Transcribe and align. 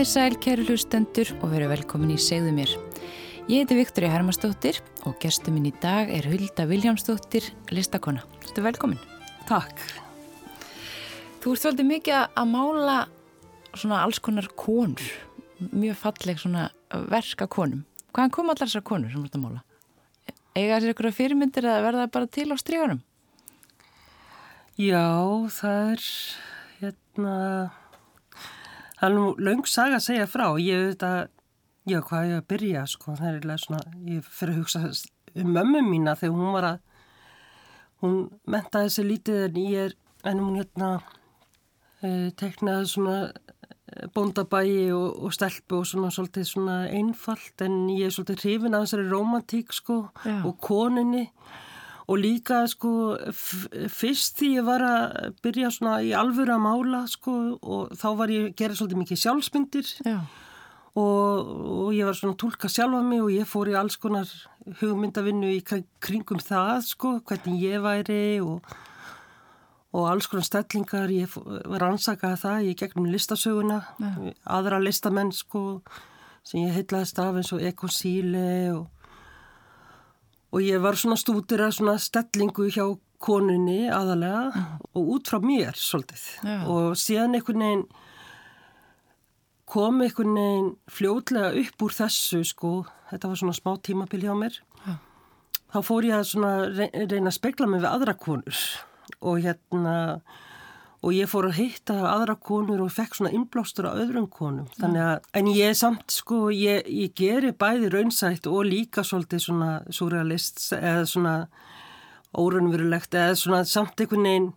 Komið 0.00 0.14
sæl, 0.16 0.34
kæru 0.40 0.62
hlustendur 0.64 1.28
og 1.42 1.50
veru 1.52 1.66
velkomin 1.68 2.14
í 2.14 2.16
Segðu 2.16 2.54
mér. 2.56 2.70
Ég 3.52 3.66
heiti 3.66 3.76
Viktoria 3.76 4.08
Hermannsdóttir 4.08 4.78
og 5.04 5.18
gestur 5.20 5.52
minn 5.52 5.66
í 5.68 5.72
dag 5.76 6.08
er 6.08 6.24
Hulda 6.24 6.64
Viljámsdóttir, 6.70 7.50
listakona. 7.68 8.22
Þú 8.40 8.48
ert 8.48 8.60
velkomin. 8.64 9.02
Takk. 9.44 9.82
Þú 11.44 11.52
ert 11.52 11.60
svolítið 11.60 11.88
mikið 11.90 12.16
að 12.16 12.48
mála 12.48 12.94
svona 13.74 13.98
alls 14.06 14.22
konar 14.24 14.48
konur, 14.56 15.04
mjög 15.68 16.00
falleg 16.06 16.40
svona 16.40 16.70
verka 17.12 17.44
konum. 17.44 17.82
Hvaðan 18.16 18.32
kom 18.38 18.48
allar 18.54 18.72
þessar 18.72 18.86
konur 18.88 19.12
sem 19.12 19.20
þú 19.20 19.28
ert 19.28 19.36
að 19.36 19.44
mála? 19.44 19.60
Ega 20.54 20.78
þessar 20.78 20.94
ykkur 20.94 21.10
fyrirmyndir 21.18 21.68
að 21.68 21.84
verða 21.90 22.08
bara 22.16 22.30
til 22.38 22.48
á 22.48 22.56
stríðunum? 22.56 23.04
Já, 24.80 25.04
það 25.60 25.92
er 25.92 26.08
hérna 26.80 27.36
það 29.00 29.08
er 29.08 29.16
nú 29.16 29.26
laung 29.40 29.66
saga 29.68 29.98
að 29.98 30.06
segja 30.06 30.28
frá. 30.30 30.46
Ég 30.60 30.90
veit 30.90 31.06
að, 31.06 31.20
já 31.88 32.00
hvað 32.04 32.28
ég 32.28 32.42
að 32.42 32.48
byrja 32.52 32.84
sko, 32.90 33.16
það 33.16 33.28
er 33.30 33.38
eitthvað 33.38 33.64
svona 33.64 33.82
ég 34.10 34.28
fyrir 34.28 34.54
að 34.54 34.60
hugsa 34.60 34.84
um 35.40 35.52
mömmu 35.54 35.82
mína 35.86 36.16
þegar 36.18 36.36
hún 36.36 36.54
var 36.56 36.68
að 36.74 36.80
hún 38.00 38.18
mentaði 38.50 38.92
sér 38.94 39.08
lítið 39.08 39.40
en 39.46 39.58
ég 39.62 39.88
er 39.88 39.96
en 40.30 40.42
hún 40.42 40.58
hérna 40.58 40.90
e, 42.02 42.30
teknaði 42.40 42.88
svona 42.90 43.16
eh, 43.28 44.06
bóndabægi 44.14 44.90
og, 44.96 45.08
og 45.24 45.34
stelpu 45.36 45.80
og 45.80 45.88
svona 45.88 46.10
svolítið 46.12 46.48
svona 46.50 46.78
einfalt 46.90 47.64
en 47.64 47.82
ég 47.92 48.08
er 48.08 48.14
svolítið 48.16 48.44
hrifin 48.44 48.76
af 48.76 48.86
þessari 48.86 49.08
romantík 49.12 49.74
sko 49.76 50.00
já. 50.24 50.40
og 50.44 50.58
koninni 50.64 51.28
og 52.10 52.18
líka 52.18 52.64
sko 52.66 52.92
fyrst 53.94 54.40
því 54.40 54.48
ég 54.56 54.66
var 54.66 54.82
að 54.82 55.34
byrja 55.44 55.70
svona 55.70 56.00
í 56.02 56.10
alvöru 56.16 56.56
að 56.56 56.64
mála 56.64 57.04
sko 57.10 57.34
og 57.62 57.92
þá 57.98 58.08
var 58.18 58.32
ég 58.34 58.48
að 58.48 58.56
gera 58.58 58.78
svolítið 58.78 59.02
mikið 59.04 59.20
sjálfsmyndir. 59.22 59.92
Og, 60.98 61.50
og 61.86 61.90
ég 61.94 62.08
var 62.08 62.18
svona 62.18 62.34
að 62.34 62.40
tólka 62.42 62.68
sjálfa 62.72 63.02
mig 63.06 63.22
og 63.22 63.30
ég 63.30 63.46
fór 63.46 63.70
í 63.70 63.76
alls 63.78 63.94
konar 64.02 64.30
hugmyndavinnu 64.80 65.52
í 65.54 65.60
kringum 66.02 66.42
það 66.42 66.82
sko 66.88 67.12
hvernig 67.22 67.62
ég 67.62 67.84
væri 67.84 68.22
og, 68.42 68.66
og 69.94 70.10
alls 70.10 70.26
konar 70.26 70.48
stellingar. 70.48 71.14
Ég 71.14 71.30
var 71.38 71.84
að 71.84 71.94
ansaka 71.94 72.34
það 72.42 72.72
í 72.72 72.78
gegnum 72.82 73.06
listasöguna 73.14 73.84
Já. 74.02 74.10
aðra 74.58 74.82
listamenn 74.82 75.30
sko 75.30 75.84
sem 76.42 76.64
ég 76.64 76.74
heitlaðist 76.74 77.22
af 77.22 77.38
eins 77.38 77.54
og 77.54 77.62
Eko 77.62 77.86
Síle 77.86 78.48
og 78.74 78.88
og 80.50 80.64
ég 80.64 80.82
var 80.82 80.98
svona 80.98 81.18
stútir 81.20 81.62
að 81.62 81.76
svona 81.78 81.96
stellingu 82.02 82.68
hjá 82.74 82.84
konunni 83.20 83.84
aðalega 83.92 84.64
og 84.96 85.10
út 85.16 85.30
frá 85.30 85.40
mér 85.44 85.76
svolítið 85.76 86.22
Já. 86.40 86.56
og 86.64 86.96
síðan 86.98 87.36
einhvern 87.36 87.64
veginn 87.64 87.84
kom 89.70 90.00
einhvern 90.02 90.34
veginn 90.38 90.70
fljóðlega 90.90 91.52
upp 91.62 91.84
úr 91.86 91.96
þessu 92.00 92.42
sko, 92.48 92.72
þetta 93.12 93.30
var 93.30 93.42
svona 93.42 93.58
smá 93.58 93.74
tímabil 93.84 94.24
hjá 94.24 94.34
mér 94.38 94.56
Já. 94.86 94.94
þá 95.76 95.78
fór 95.86 96.08
ég 96.08 96.16
að 96.16 96.30
svona 96.32 96.54
reyna 96.72 97.28
að 97.28 97.36
spekla 97.36 97.68
mig 97.70 97.84
við 97.84 97.92
aðra 97.92 98.16
konur 98.18 98.62
og 99.20 99.42
hérna 99.44 99.96
og 101.00 101.14
ég 101.16 101.30
fór 101.30 101.48
að 101.48 101.58
hitta 101.62 101.96
aðra 102.10 102.36
konur 102.36 102.82
og 102.84 102.92
fekk 102.92 103.16
svona 103.16 103.32
innblástur 103.32 103.88
á 103.88 103.96
öðrum 103.96 104.28
konum. 104.28 104.68
Þannig 104.76 105.04
að, 105.06 105.28
en 105.40 105.50
ég 105.54 105.76
samt 105.78 106.12
sko 106.12 106.50
ég, 106.52 106.84
ég 106.84 107.14
gerir 107.16 107.56
bæði 107.56 107.92
raunsætt 107.94 108.48
og 108.50 108.68
líka 108.68 109.04
svolítið 109.06 109.46
svona 109.46 109.70
surrealist 109.88 110.66
eða 110.76 111.06
svona 111.08 111.34
órunverulegt 112.36 113.16
eða 113.16 113.38
svona 113.38 113.62
samt 113.66 114.02
einhvern 114.02 114.28
veginn 114.28 114.50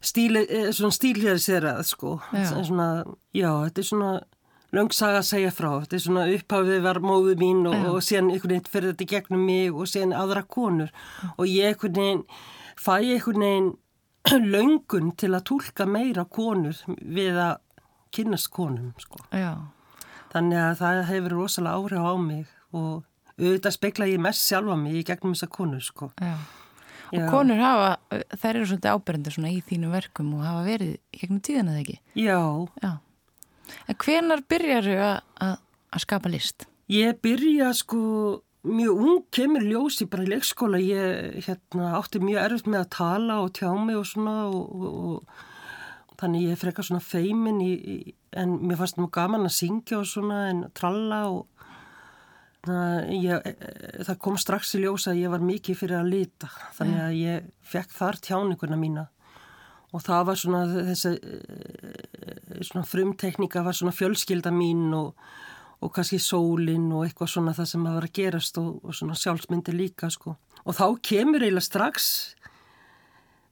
stíli, 0.00 0.44
svona 0.72 0.94
stílhjæðisera 0.96 1.74
sko, 1.84 2.20
já. 2.32 2.46
svona, 2.54 2.90
já, 3.36 3.50
þetta 3.66 3.82
er 3.82 3.90
svona 3.90 4.12
löngsaga 4.70 5.20
að 5.20 5.28
segja 5.28 5.50
frá, 5.52 5.70
þetta 5.82 5.96
er 5.98 6.04
svona 6.06 6.24
upphafið 6.36 6.82
var 6.86 7.02
móðu 7.02 7.34
mín 7.40 7.66
og, 7.68 7.86
og 7.96 8.00
síðan 8.06 8.30
einhvern 8.30 8.54
veginn 8.54 8.72
fyrir 8.72 8.92
þetta 8.94 9.10
gegnum 9.10 9.44
mig 9.48 9.74
og 9.74 9.90
síðan 9.90 10.14
aðra 10.16 10.44
konur. 10.46 10.92
Og 11.36 11.50
ég 11.50 11.74
einhvern 11.74 11.98
veginn 11.98 12.24
fæ 12.78 12.94
einhvern 13.00 13.44
veginn 13.44 13.70
löngun 14.54 15.12
til 15.16 15.32
að 15.34 15.46
tólka 15.50 15.86
meira 15.88 16.24
konur 16.24 16.76
við 17.00 17.38
að 17.40 17.58
kynast 18.14 18.50
konum 18.52 18.92
sko. 18.98 19.20
þannig 20.32 20.58
að 20.62 20.74
það 20.80 21.04
hefur 21.10 21.36
rosalega 21.38 21.78
áhrif 21.78 22.06
á 22.06 22.14
mig 22.20 22.46
og 22.76 23.04
auðvitað 23.40 23.76
spekla 23.76 24.08
ég 24.10 24.20
mest 24.22 24.44
sjálfa 24.46 24.76
mig 24.78 24.98
í 25.00 25.04
gegnum 25.06 25.34
þessa 25.34 25.48
konur 25.50 25.80
sko. 25.84 26.10
Og 27.10 27.24
konur 27.32 27.58
hafa, 27.58 27.96
þær 28.38 28.50
eru 28.54 28.66
svolítið 28.70 28.92
ábyrjandir 28.94 29.34
svona 29.34 29.50
í 29.50 29.62
þínu 29.66 29.88
verkum 29.90 30.34
og 30.36 30.44
hafa 30.46 30.60
verið 30.68 30.92
gegnum 31.16 31.40
tíðan 31.42 31.72
eða 31.72 31.80
ekki? 31.82 31.96
Já. 32.14 32.38
Já. 32.84 32.92
En 33.90 33.98
hvenar 34.04 34.44
byrjar 34.50 34.86
þau 34.86 35.00
að, 35.06 35.56
að 35.90 36.04
skapa 36.04 36.30
list? 36.30 36.68
Ég 36.90 37.18
byrja 37.22 37.72
sko 37.78 38.02
mjög 38.66 39.04
ung 39.04 39.22
kemur 39.32 39.64
bara 40.10 40.24
í 40.24 40.30
leikskóla. 40.30 40.80
Ég 40.80 41.46
hérna, 41.46 41.94
átti 41.98 42.20
mjög 42.20 42.42
erfitt 42.44 42.66
með 42.66 42.80
að 42.80 42.90
tala 42.96 43.38
og 43.44 43.52
tjá 43.56 43.70
mig 43.74 43.96
og 43.96 44.06
svona 44.06 44.36
og, 44.48 44.74
og, 44.74 45.22
og 46.10 46.18
þannig 46.20 46.50
ég 46.50 46.60
frekar 46.60 46.84
svona 46.84 47.00
feimin 47.00 47.60
í, 47.64 47.72
í, 47.72 48.14
en 48.36 48.58
mér 48.60 48.80
fannst 48.80 49.00
mjög 49.00 49.12
gaman 49.16 49.48
að 49.48 49.56
syngja 49.56 50.00
og 50.00 50.10
svona 50.10 50.42
en 50.50 50.66
tralla 50.76 51.22
og 51.30 51.46
það, 52.66 53.08
ég, 53.16 53.48
það 54.04 54.20
kom 54.26 54.36
strax 54.40 54.74
í 54.76 54.82
ljósa 54.84 55.14
að 55.14 55.22
ég 55.22 55.32
var 55.32 55.46
mikið 55.46 55.80
fyrir 55.80 56.00
að 56.02 56.12
lita. 56.12 56.52
Þannig 56.76 57.00
að 57.06 57.16
ég 57.20 57.48
fekk 57.72 57.96
þar 57.96 58.20
tjáninguna 58.28 58.80
mína. 58.80 59.08
Og 59.90 60.04
það 60.06 60.26
var 60.28 60.38
svona 60.38 60.60
þessi 60.92 61.16
svona 62.68 62.86
frumteknika 62.86 63.62
var 63.66 63.74
svona 63.74 63.94
fjölskylda 63.96 64.52
mín 64.54 64.92
og 64.94 65.14
og 65.80 65.92
kannski 65.96 66.18
sólinn 66.20 66.90
og 66.92 67.06
eitthvað 67.06 67.32
svona 67.34 67.54
það 67.56 67.70
sem 67.70 67.86
að 67.88 67.96
vera 67.96 68.10
að 68.10 68.18
gerast 68.18 68.60
og, 68.60 68.70
og 68.84 68.96
svona 68.96 69.16
sjálfsmyndi 69.16 69.74
líka 69.76 70.10
sko. 70.12 70.36
Og 70.68 70.76
þá 70.76 70.84
kemur 71.06 71.44
eiginlega 71.44 71.64
strax 71.64 72.10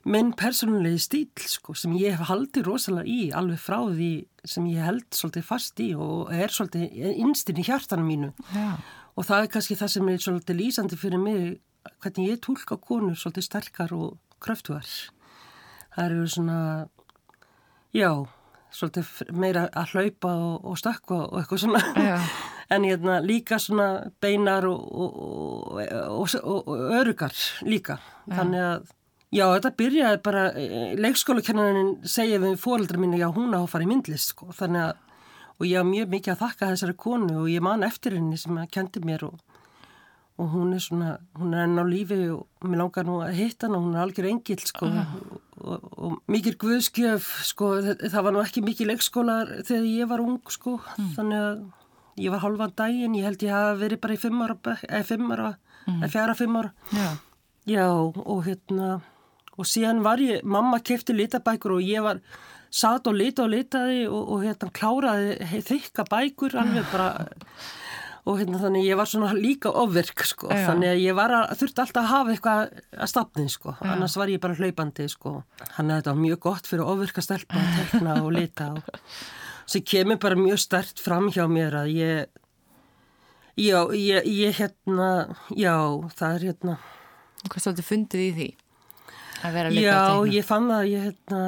minn 0.08 0.30
persónulegi 0.36 1.00
stíl 1.02 1.48
sko 1.50 1.74
sem 1.76 1.96
ég 2.00 2.16
hef 2.16 2.28
haldið 2.28 2.68
rosalega 2.68 3.08
í 3.08 3.30
alveg 3.36 3.60
frá 3.60 3.78
því 3.86 4.12
sem 4.48 4.68
ég 4.70 4.84
held 4.84 5.08
svolítið 5.16 5.48
fast 5.48 5.82
í 5.84 5.88
og 5.96 6.32
er 6.32 6.52
svolítið 6.52 7.16
innstinn 7.16 7.60
í 7.60 7.66
hjartanum 7.66 8.08
mínu. 8.08 8.30
Ja. 8.54 8.76
Og 9.18 9.26
það 9.26 9.44
er 9.44 9.52
kannski 9.56 9.76
það 9.80 9.94
sem 9.96 10.12
er 10.12 10.22
svolítið 10.24 10.60
lýsandi 10.60 11.00
fyrir 11.00 11.22
mig 11.22 11.58
hvernig 11.98 12.32
ég 12.34 12.42
tólka 12.44 12.78
konur 12.80 13.16
svolítið 13.18 13.48
sterkar 13.48 13.94
og 13.96 14.18
kröftuar. 14.44 14.86
Það 15.96 16.04
eru 16.04 16.26
svona, 16.30 16.58
já 17.96 18.12
svolítið 18.74 19.32
meira 19.38 19.64
að 19.76 19.94
hlaupa 19.94 20.34
og, 20.34 20.68
og 20.68 20.78
stakka 20.80 21.24
og 21.24 21.42
eitthvað 21.42 21.66
svona. 21.66 21.82
En 22.68 22.84
hérna 22.84 23.14
líka 23.24 23.56
svona 23.56 24.10
beinar 24.20 24.66
og, 24.68 24.82
og, 24.92 26.34
og 26.36 26.66
örugar 26.98 27.32
líka. 27.64 27.96
Já. 28.26 28.34
þannig 28.42 28.60
að 28.60 28.90
já 29.32 29.44
þetta 29.54 29.70
byrjaði 29.78 30.18
bara 30.26 30.42
eh, 30.52 30.90
leikskólakennarinn 31.00 31.94
segja 32.04 32.42
við 32.42 32.58
fóröldra 32.60 33.00
mín 33.00 33.16
já 33.16 33.24
hún 33.32 33.56
á 33.56 33.64
að 33.64 33.70
fara 33.72 33.86
í 33.86 33.88
myndlist 33.88 34.34
sko. 34.34 34.50
Þannig 34.52 34.84
að 34.84 34.92
og 35.58 35.66
ég 35.66 35.80
hafa 35.80 35.88
mjög 35.88 36.12
mikið 36.12 36.34
að 36.34 36.42
þakka 36.42 36.70
þessari 36.74 36.96
konu 37.06 37.38
og 37.40 37.48
ég 37.50 37.64
man 37.64 37.88
eftir 37.88 38.14
henni 38.18 38.36
sem 38.38 38.60
að 38.60 38.68
kendi 38.76 39.02
mér 39.02 39.24
og 39.30 39.40
og 40.38 40.52
hún 40.52 40.74
er 40.76 40.82
svona, 40.82 41.16
hún 41.34 41.54
er 41.54 41.64
enn 41.66 41.80
á 41.82 41.84
lífi 41.88 42.18
og 42.30 42.46
mér 42.62 42.84
langar 42.84 43.06
nú 43.08 43.18
að 43.24 43.34
hitta 43.40 43.66
hann 43.66 43.74
og 43.74 43.88
hún 43.88 43.96
er 43.96 44.04
algjör 44.04 44.28
engil 44.30 44.60
sko. 44.62 44.86
Uh. 44.86 45.14
og, 45.32 45.40
og, 45.60 45.88
og 45.96 46.16
mikil 46.30 46.54
guðskjöf 46.60 47.28
sko 47.48 47.70
það, 47.82 48.20
var 48.26 48.34
nú 48.34 48.42
ekki 48.42 48.64
mikil 48.64 48.88
leikskólar 48.92 49.52
þegar 49.68 49.86
ég 49.90 50.10
var 50.10 50.24
ung 50.24 50.40
sko 50.52 50.78
mm. 50.78 51.12
þannig 51.16 51.44
að 51.44 51.62
ég 52.18 52.34
var 52.34 52.42
halvan 52.42 52.74
daginn, 52.78 53.14
ég 53.18 53.28
held 53.28 53.44
ég 53.46 53.54
hafa 53.54 53.76
verið 53.78 54.02
bara 54.02 54.16
í 54.16 54.20
fimm 54.20 54.42
ára, 54.42 54.58
eða 54.88 55.04
fimm 55.06 55.32
ára, 55.34 55.52
mm. 55.86 56.00
eða 56.00 56.12
fjara 56.16 56.36
fimm 56.38 56.58
ára 56.60 56.72
Já. 56.94 57.08
Já 57.68 57.86
og 57.92 58.44
hérna 58.46 58.98
og 59.58 59.66
síðan 59.66 60.04
var 60.04 60.22
ég, 60.22 60.44
mamma 60.46 60.78
kefti 60.80 61.16
litabækur 61.16 61.78
og 61.78 61.84
ég 61.84 62.04
var 62.04 62.22
satt 62.70 63.08
og 63.08 63.16
lita 63.16 63.44
og 63.46 63.52
litaði 63.52 64.06
og, 64.06 64.22
og 64.34 64.44
hérna 64.44 64.70
kláraði 64.74 65.62
þykka 65.66 66.04
bækur 66.08 66.56
alveg 66.60 66.88
bara 66.92 67.28
og 68.28 68.36
hérna 68.40 68.60
þannig 68.60 68.84
ég 68.84 68.98
var 69.00 69.08
svona 69.08 69.30
líka 69.36 69.70
ofverk 69.82 70.24
sko, 70.28 70.50
Já. 70.52 70.66
þannig 70.68 70.90
að 70.92 71.02
ég 71.04 71.16
var 71.16 71.34
að 71.38 71.54
þurfti 71.62 71.82
alltaf 71.84 72.02
að 72.02 72.10
hafa 72.12 72.34
eitthvað 72.34 72.74
að 72.98 73.10
stafni 73.12 73.46
sko, 73.52 73.74
Já. 73.78 73.86
annars 73.94 74.16
var 74.20 74.32
ég 74.32 74.42
bara 74.42 74.58
hlaupandi 74.58 75.08
sko, 75.12 75.34
þannig 75.76 75.94
að 75.94 76.02
þetta 76.02 76.16
mjög 76.18 76.42
gott 76.44 76.68
fyrir 76.68 76.90
ofverk 76.92 77.22
að 77.22 77.26
stelpa 77.28 77.62
og 77.62 77.72
tekna 77.78 78.18
og 78.20 78.30
lita 78.36 78.68
og 78.74 78.92
sem 79.72 79.84
kemur 79.84 80.20
bara 80.20 80.38
mjög 80.38 80.60
stert 80.64 81.02
fram 81.02 81.30
hjá 81.32 81.44
mér 81.50 81.80
að 81.82 81.90
ég 81.96 82.28
já, 83.58 83.80
ég, 83.96 84.28
ég 84.28 84.60
hérna 84.60 85.10
já, 85.56 85.74
það 86.18 86.38
er 86.38 86.48
hérna 86.50 86.78
Hvað 87.48 87.62
státtu 87.62 87.84
fundið 87.86 88.20
í 88.20 88.30
því? 88.34 88.46
Að 89.46 89.52
vera 89.54 89.68
að 89.70 89.76
leika 89.76 89.92
á 89.94 89.94
tekna? 89.94 90.14
Já, 90.26 90.32
ég 90.34 90.46
fann 90.48 90.72
að 90.74 90.88
ég 90.90 91.04
hérna 91.06 91.42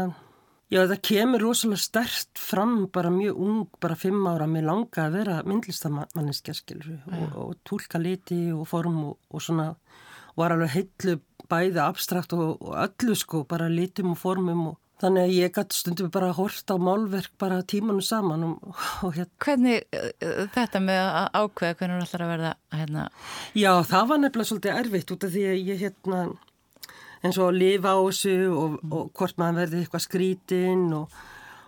Já, 0.70 0.84
það 0.87 1.00
kemur 1.08 1.43
rosalega 1.43 1.82
stert 1.82 2.38
fram 2.38 2.75
bara 2.94 3.11
mjög 3.11 3.38
ung, 3.43 3.62
bara 3.82 3.96
fimm 3.99 4.26
ára 4.31 4.46
með 4.46 4.69
langa 4.69 5.06
að 5.06 5.17
vera 5.19 5.40
myndlistamanniska 5.43 6.55
skilur 6.55 7.00
og, 7.11 7.32
og 7.43 7.56
tólka 7.67 7.99
liti 7.99 8.52
og 8.55 8.69
form 8.70 9.00
og, 9.08 9.17
og 9.34 9.43
svona 9.43 9.72
var 10.38 10.55
alveg 10.55 10.70
heitlu 10.76 11.17
bæði 11.50 11.82
abstrakt 11.82 12.37
og, 12.37 12.61
og 12.62 12.78
öllu 12.84 13.17
sko, 13.19 13.43
bara 13.50 13.67
litum 13.72 14.14
og 14.14 14.22
formum 14.22 14.69
og 14.70 14.78
Þannig 15.00 15.22
að 15.25 15.31
ég 15.32 15.52
gæti 15.56 15.76
stundum 15.78 16.11
bara 16.12 16.26
að 16.28 16.37
horta 16.43 16.75
á 16.76 16.84
málverk 16.84 17.32
bara 17.40 17.62
tímanu 17.64 18.02
saman 18.05 18.43
og, 18.44 18.66
og 19.06 19.14
hérna. 19.16 19.31
Hvernig 19.40 19.87
uh, 19.96 20.43
þetta 20.52 20.82
með 20.84 21.00
að 21.06 21.38
ákveða 21.40 21.78
hvernig 21.78 22.02
þú 22.02 22.08
ætlar 22.08 22.25
að 22.25 22.32
verða 22.34 22.50
hérna? 22.76 23.05
Já, 23.56 23.70
það 23.88 24.11
var 24.11 24.20
nefnilega 24.20 24.50
svolítið 24.50 24.81
erfitt 24.82 25.14
út 25.14 25.25
af 25.25 25.32
því 25.32 25.46
að 25.49 25.70
ég 25.70 25.81
hérna 25.87 26.20
eins 27.25 27.38
og 27.40 27.50
að 27.50 27.61
lifa 27.61 27.93
á 27.96 28.00
þessu 28.00 28.37
og, 28.49 28.78
og 28.88 29.11
hvort 29.17 29.40
maður 29.40 29.61
verði 29.64 29.82
eitthvað 29.82 30.05
skrítinn 30.06 30.87
og, 30.96 31.19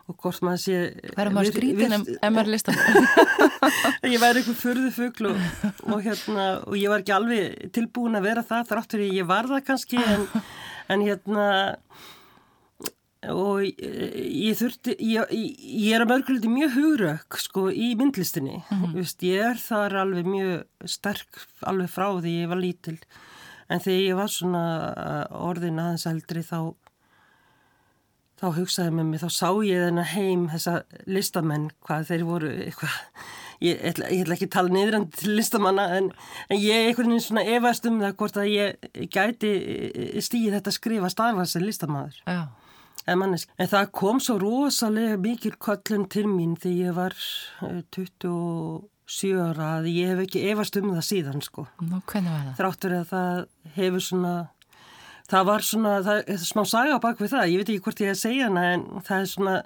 og 0.08 0.16
hvort 0.22 0.46
maður 0.46 0.62
sé... 0.64 0.78
Verður 1.16 1.36
maður 1.36 1.52
skrítinn 1.52 1.96
en 1.98 2.36
maður 2.36 2.52
listar 2.54 2.80
ég 4.14 4.22
væri 4.22 4.42
eitthvað 4.42 4.60
fyrðu 4.62 4.94
fuggl 4.96 5.30
og, 5.32 5.44
og 5.88 6.00
hérna 6.06 6.48
og 6.64 6.78
ég 6.80 6.92
var 6.92 7.04
ekki 7.04 7.16
alveg 7.16 7.68
tilbúin 7.76 8.18
að 8.18 8.30
vera 8.30 8.46
það 8.48 8.72
þráttur 8.72 9.04
ég 9.08 9.28
var 9.28 9.50
það 9.50 9.68
kannski 9.68 10.00
en, 10.00 10.26
en 10.92 11.06
hérna 11.06 11.46
og 13.30 13.62
ég 13.62 14.56
þurfti 14.58 14.96
ég, 15.06 15.30
ég 15.30 15.92
er 15.94 16.02
að 16.02 16.10
mörguleiti 16.10 16.50
mjög 16.50 16.72
hugrökk 16.74 17.36
sko 17.38 17.68
í 17.70 17.92
myndlistinni. 17.98 18.56
Mm 18.64 18.80
-hmm. 18.80 18.94
Vist, 18.96 19.22
ég 19.22 19.44
er 19.52 19.60
þar 19.62 19.94
alveg 20.00 20.26
mjög 20.26 20.88
sterk 20.90 21.44
alveg 21.60 21.92
frá 21.92 22.08
því 22.18 22.32
ég 22.40 22.50
var 22.50 22.58
lítil 22.58 22.98
en 23.68 23.82
þegar 23.82 24.00
ég 24.06 24.18
var 24.18 24.32
svona 24.32 24.62
orðin 25.36 25.80
aðeins 25.82 26.08
eldri 26.10 26.42
þá 26.46 26.72
þá 28.42 28.48
hugsaði 28.56 28.96
með 28.96 29.06
mig, 29.06 29.22
þá 29.22 29.30
sá 29.30 29.48
ég 29.62 29.84
þennan 29.86 30.10
heim 30.16 30.48
þessa 30.50 30.80
listamenn 31.06 31.68
hvað 31.86 32.08
þeir 32.10 32.24
voru 32.26 32.50
eitthvað. 32.64 32.96
Ég 33.62 33.84
ætla, 33.92 34.08
ég 34.10 34.24
ætla 34.24 34.34
ekki 34.34 34.48
að 34.48 34.54
tala 34.56 34.74
niðrandi 34.74 35.20
til 35.20 35.36
listamanna 35.38 35.84
en, 35.94 36.08
en 36.50 36.58
ég 36.58 36.88
einhvern 36.88 37.12
veginn 37.12 37.22
svona 37.22 37.44
efast 37.46 37.86
um 37.86 38.00
það 38.02 38.16
hvort 38.18 38.40
að 38.42 38.48
ég 38.50 38.88
gæti 39.14 39.52
stíði 40.18 40.56
þetta 40.56 40.72
skrifa 40.74 41.10
starfa 41.12 41.44
sem 41.46 41.62
listamann 41.62 42.10
Já. 42.26 42.40
En, 43.06 43.22
en 43.22 43.70
það 43.70 43.92
kom 43.94 44.18
svo 44.22 44.40
rosalega 44.42 45.20
mikil 45.22 45.54
kvöllun 45.62 46.08
til 46.10 46.26
mín 46.30 46.56
þegar 46.58 46.88
ég 46.88 46.98
var 46.98 47.16
27 47.94 48.34
ára 49.42 49.66
að 49.78 49.84
ég 49.92 50.06
hef 50.12 50.20
ekki 50.24 50.40
efast 50.52 50.78
um 50.80 50.88
það 50.94 51.04
síðan 51.08 51.40
sko. 51.44 51.62
Nú, 51.82 51.96
hvernig 52.08 52.32
var 52.32 52.42
það? 52.46 52.56
Þráttur 52.60 52.92
að 52.96 53.06
það 53.12 53.36
hefur 53.76 54.02
svona, 54.08 54.34
það 55.32 55.42
var 55.50 55.60
svona, 55.68 55.92
það 56.08 56.18
er 56.34 56.40
smá 56.46 56.62
saga 56.68 56.96
bak 57.02 57.16
við 57.22 57.32
það, 57.34 57.50
ég 57.52 57.58
veit 57.60 57.70
ekki 57.70 57.84
hvort 57.86 58.04
ég 58.04 58.10
að 58.14 58.24
segja 58.24 58.44
hana 58.48 58.62
en 58.72 58.82
það 59.06 59.18
er 59.18 59.28
svona, 59.32 59.56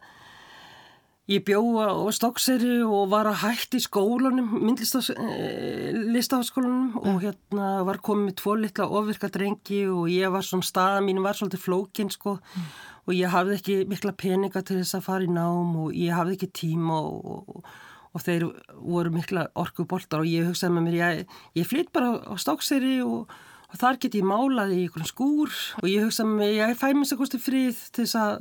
ég 1.27 1.41
bjóða 1.47 1.85
á 1.91 1.93
stokkseri 2.15 2.77
og 2.87 3.05
var 3.15 3.27
að 3.31 3.43
hætti 3.45 3.77
í 3.81 3.87
skólanum, 3.87 4.49
myndlistafaskólanum 4.67 6.87
eh, 6.93 6.99
og 7.03 7.17
hérna 7.25 7.67
var 7.89 7.99
komið 7.99 8.25
með 8.29 8.37
tvo 8.43 8.53
litla 8.61 8.85
ofirka 9.01 9.29
drengi 9.35 9.81
og 9.91 10.05
ég 10.13 10.27
var 10.35 10.45
svona, 10.47 10.67
staða 10.67 11.01
mín 11.07 11.25
var 11.25 11.35
svolítið 11.39 11.65
flókin 11.67 12.11
sko. 12.15 12.33
Mm 12.55 12.67
og 13.07 13.15
ég 13.15 13.31
hafði 13.31 13.59
ekki 13.61 13.77
mikla 13.91 14.13
peninga 14.19 14.63
til 14.67 14.81
þess 14.81 14.99
að 14.99 15.05
fara 15.07 15.27
í 15.27 15.31
nám 15.31 15.75
og 15.85 15.93
ég 15.95 16.15
hafði 16.17 16.37
ekki 16.37 16.51
tíma 16.63 16.99
og, 16.99 17.53
og, 17.57 17.75
og 18.17 18.23
þeir 18.25 18.47
voru 18.81 19.13
mikla 19.13 19.47
orkuboltar 19.59 20.23
og 20.25 20.31
ég 20.31 20.49
hugsaði 20.49 20.77
með 20.77 20.87
mér, 20.87 20.97
ég, 21.01 21.35
ég 21.61 21.69
flytt 21.69 21.93
bara 21.95 22.15
á 22.25 22.35
stákseri 22.41 22.99
og, 23.05 23.33
og 23.69 23.81
þar 23.81 24.01
get 24.03 24.17
ég 24.17 24.27
málaði 24.27 24.81
í 24.81 24.87
einhvern 24.87 25.09
skúr 25.09 25.53
og 25.83 25.89
ég 25.91 26.07
hugsaði 26.07 26.31
með 26.31 26.41
mér, 26.41 26.55
ég 26.63 26.81
fæ 26.81 26.89
mér 26.97 27.11
sér 27.11 27.21
kosti 27.21 27.43
frið 27.43 27.83
til 27.93 28.07
þess 28.07 28.19
að 28.23 28.37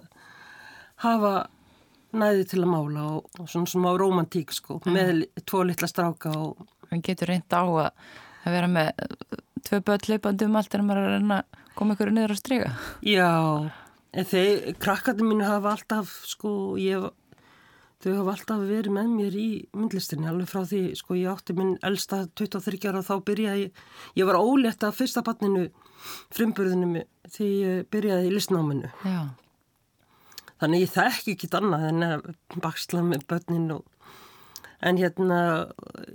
hafa 1.04 1.34
næði 2.16 2.46
til 2.54 2.62
að 2.64 2.72
mála 2.72 3.08
og 3.18 3.50
svona 3.52 3.68
svona 3.68 3.92
á 3.92 4.00
romantík 4.00 4.56
sko, 4.56 4.80
mm. 4.80 4.96
með 4.96 5.26
tvo 5.44 5.66
litla 5.68 5.92
stráka 5.92 6.32
og... 6.40 6.64
En 6.94 7.02
getur 7.04 7.28
reynd 7.28 7.52
á 7.52 7.66
að, 7.66 7.88
að 8.46 8.54
vera 8.56 8.68
með 8.72 8.92
tvö 9.66 9.82
börn 9.84 10.12
leipandi 10.14 10.48
um 10.48 10.56
allt 10.56 10.78
en 10.78 10.86
maður 10.88 11.02
að 11.10 11.16
reyna 11.18 11.40
að 11.42 11.64
koma 11.76 11.96
ykkur 11.98 12.14
niður 12.14 12.32
á 12.32 12.38
strega? 12.40 12.70
Já, 13.04 13.32
En 14.16 14.24
þeir, 14.24 14.70
krakkarnir 14.80 15.28
mínu 15.28 15.44
hafa 15.44 15.74
alltaf, 15.76 16.12
sko, 16.30 16.50
ég, 16.80 17.04
þau 18.04 18.12
hafa 18.20 18.36
alltaf 18.36 18.66
verið 18.68 18.96
með 18.98 19.14
mér 19.14 19.38
í 19.40 19.48
myndlistinni, 19.76 20.28
alveg 20.30 20.52
frá 20.52 20.62
því, 20.68 20.82
sko, 21.00 21.18
ég 21.20 21.32
átti 21.32 21.56
minn 21.58 21.78
elsta 21.86 22.26
23 22.38 22.90
ára 22.90 23.02
og 23.02 23.08
þá 23.08 23.16
byrjaði, 23.30 23.66
ég 24.20 24.30
var 24.30 24.40
ólétt 24.42 24.86
af 24.86 25.00
fyrsta 25.00 25.24
barninu, 25.26 25.70
frumburðinu, 26.36 27.06
því 27.38 27.50
ég 27.64 27.90
byrjaði 27.94 28.30
í 28.30 28.36
listnáminu. 28.36 28.94
Já. 29.06 29.20
Þannig 30.62 30.86
ég 30.86 30.94
þekki 30.94 31.36
ekki 31.36 31.52
annað 31.58 31.90
en 31.90 32.08
að 32.08 32.30
baksla 32.64 33.04
með 33.04 33.28
börninu 33.32 33.82
og 33.82 33.92
En 34.86 35.00
hérna, 35.00 35.40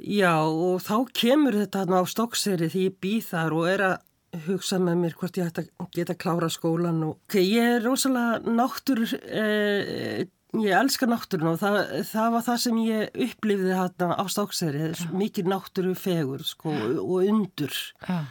já, 0.05 0.35
og 0.45 0.83
þá 0.85 1.09
kemur 1.17 1.57
þetta 1.57 1.87
á 1.91 2.05
stokkseri 2.07 2.69
því 2.71 2.83
ég 2.85 2.99
býð 3.03 3.25
þar 3.33 3.57
og 3.57 3.69
er 3.71 3.85
að 3.89 4.45
hugsa 4.47 4.79
með 4.79 4.99
mér 5.01 5.17
hvort 5.19 5.39
ég 5.41 5.49
ætti 5.49 5.65
að 5.65 5.89
geta 5.97 6.15
að 6.15 6.21
klára 6.23 6.51
skólan 6.53 7.01
og 7.03 7.17
okay, 7.17 7.43
ég 7.51 7.79
er 7.79 7.83
rosalega 7.83 8.39
náttur 8.47 9.03
eh, 9.19 10.29
ég 10.59 10.75
elskar 10.75 11.11
náttúrun 11.13 11.53
og 11.53 11.61
það, 11.61 11.79
það 12.11 12.35
var 12.35 12.45
það 12.49 12.61
sem 12.65 12.83
ég 12.87 13.23
upplifði 13.29 13.77
hérna 13.79 14.19
á 14.19 14.25
stákseri 14.31 14.91
ja. 14.91 15.09
mikið 15.15 15.51
náttúru 15.53 15.95
fegur 15.99 16.45
sko, 16.47 16.75
og 17.05 17.29
undur 17.31 17.77
ja. 18.09 18.25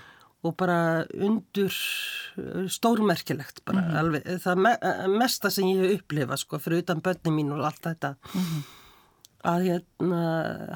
og 0.44 0.58
bara 0.60 0.80
undur 1.14 1.72
eh, 1.72 2.66
stórmerkilegt 2.68 3.64
bara 3.66 3.82
mm 3.82 3.88
-hmm. 3.88 4.00
alveg, 4.00 4.28
það 4.44 4.56
me 4.66 4.76
mesta 5.18 5.50
sem 5.50 5.66
ég 5.66 6.00
upplifa 6.00 6.38
sko, 6.38 6.60
fyrir 6.60 6.84
utan 6.84 7.02
börni 7.02 7.32
mín 7.32 7.54
og 7.54 7.66
allt 7.66 7.84
þetta 7.84 8.16
mm 8.34 8.42
-hmm 8.42 8.68
að 9.48 9.66
hérna 9.70 10.22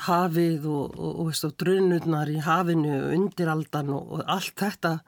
hafið 0.05 0.67
og, 0.71 0.95
og, 0.95 1.19
og, 1.25 1.31
og 1.35 1.53
drunurnar 1.59 2.31
í 2.31 2.39
hafinu 2.43 2.95
undiraldan 3.11 3.91
og 3.91 4.23
allt 4.23 4.55
þetta 4.59 4.99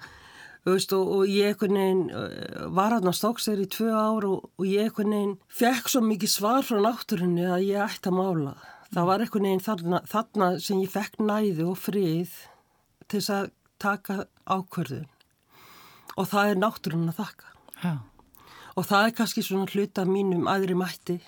veist, 0.65 0.93
og 0.93 1.25
ég 1.29 1.51
einhvern 1.51 1.77
veginn 1.79 2.05
uh, 2.09 2.65
var 2.73 2.95
hann 2.95 3.09
á 3.09 3.13
stóksir 3.13 3.61
í 3.61 3.67
tvö 3.69 3.91
ár 3.93 4.25
og 4.29 4.65
ég 4.65 4.87
einhvern 4.87 5.13
veginn 5.13 5.35
fekk 5.47 5.91
svo 5.91 6.01
mikið 6.05 6.31
svar 6.31 6.65
frá 6.65 6.79
náttúrunni 6.81 7.45
að 7.45 7.67
ég 7.69 7.83
ætti 7.85 8.09
að 8.09 8.17
mála 8.19 8.55
það 8.93 9.09
var 9.09 9.23
einhvern 9.23 9.49
veginn 9.49 9.65
þarna, 9.65 10.01
þarna 10.09 10.49
sem 10.63 10.81
ég 10.81 10.93
fekk 10.93 11.19
næði 11.21 11.67
og 11.67 11.77
frið 11.79 12.33
til 13.05 13.19
þess 13.19 13.33
að 13.35 13.51
taka 13.81 14.17
ákverðun 14.45 15.09
og 16.15 16.29
það 16.31 16.51
er 16.51 16.61
náttúrun 16.61 17.09
að 17.11 17.19
þakka 17.19 17.51
ja. 17.83 17.95
og 18.75 18.87
það 18.87 19.07
er 19.07 19.15
kannski 19.19 19.43
svona 19.45 19.69
hluta 19.73 20.05
mínum 20.07 20.47
aðri 20.51 20.77
mætti 20.79 21.19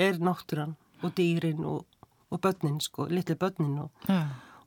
er 0.00 0.20
náttúran 0.22 0.76
og 1.02 1.14
dýrin 1.18 1.66
og, 1.66 1.84
og 2.30 2.40
börnin 2.40 2.80
sko, 2.80 3.08
litli 3.10 3.36
börnin 3.36 3.80
og, 3.84 4.08
ja. 4.08 4.22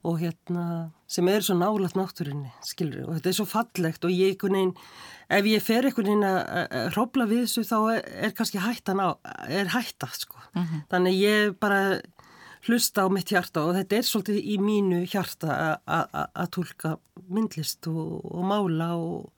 Og 0.06 0.20
hérna 0.22 0.66
sem 1.10 1.28
er 1.30 1.44
svo 1.46 1.56
nálat 1.58 1.96
náttúrinni, 1.98 2.52
skilur 2.66 3.08
og 3.08 3.18
þetta 3.18 3.32
er 3.32 3.38
svo 3.38 3.46
fallegt 3.50 4.06
og 4.08 4.14
ég 4.14 4.34
einhvern 4.34 4.58
veginn 4.58 4.74
ef 5.38 5.50
ég 5.50 5.64
fer 5.66 5.88
einhvern 5.88 6.12
veginn 6.12 6.28
að 6.30 6.92
hrópla 6.96 7.28
við 7.30 7.46
þessu 7.46 7.66
þá 7.70 7.78
er, 7.96 8.02
er 8.28 8.36
kannski 8.38 8.62
hættan 8.64 9.02
á 9.02 9.10
er 9.50 9.72
hætta 9.74 10.10
sko 10.14 10.38
mm 10.54 10.64
-hmm. 10.64 10.86
þannig 10.94 11.22
ég 11.22 11.58
bara 11.60 12.02
hlusta 12.66 13.06
á 13.06 13.08
mitt 13.10 13.30
hjarta 13.30 13.66
og 13.66 13.76
þetta 13.76 13.98
er 13.98 14.06
svolítið 14.06 14.38
í 14.42 14.56
mínu 14.58 15.06
hjarta 15.06 15.78
að 15.86 16.48
tólka 16.52 16.98
myndlist 17.30 17.88
og, 17.88 18.26
og 18.26 18.44
mála 18.44 18.96
og, 18.98 19.32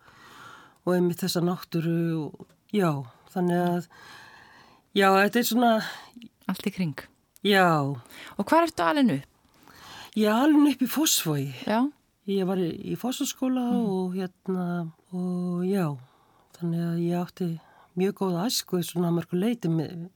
og 0.85 0.95
einmitt 0.95 1.23
þessa 1.23 1.41
náttúru 1.43 2.27
og 2.27 2.47
já, 2.71 3.03
þannig 3.33 3.59
að 3.67 3.87
já, 4.93 5.09
þetta 5.23 5.39
er 5.39 5.43
svona 5.43 5.73
Allt 6.47 6.67
í 6.69 6.71
kring. 6.71 6.95
Já. 7.43 7.67
Og 8.39 8.47
hvað 8.47 8.69
ertu 8.69 8.85
alveg 8.85 9.17
upp? 9.17 9.33
Ég 10.17 10.33
alveg 10.33 10.71
upp 10.73 10.81
í 10.81 10.89
Fossvogi. 10.89 11.49
Já. 11.67 11.83
Ég 12.27 12.47
var 12.49 12.57
í 12.57 12.95
Fossaskóla 12.97 13.61
mm. 13.69 13.83
og 13.85 14.15
hérna, 14.17 14.63
og 15.13 15.61
já, 15.63 15.85
þannig 16.57 16.81
að 16.87 17.03
ég 17.05 17.21
átti 17.21 17.47
mjög 18.01 18.15
góða 18.23 18.47
æsku 18.49 18.79
í 18.81 18.87
svona 18.87 19.11
mörgu 19.13 19.37
leiti 19.37 19.69
með, 19.69 20.07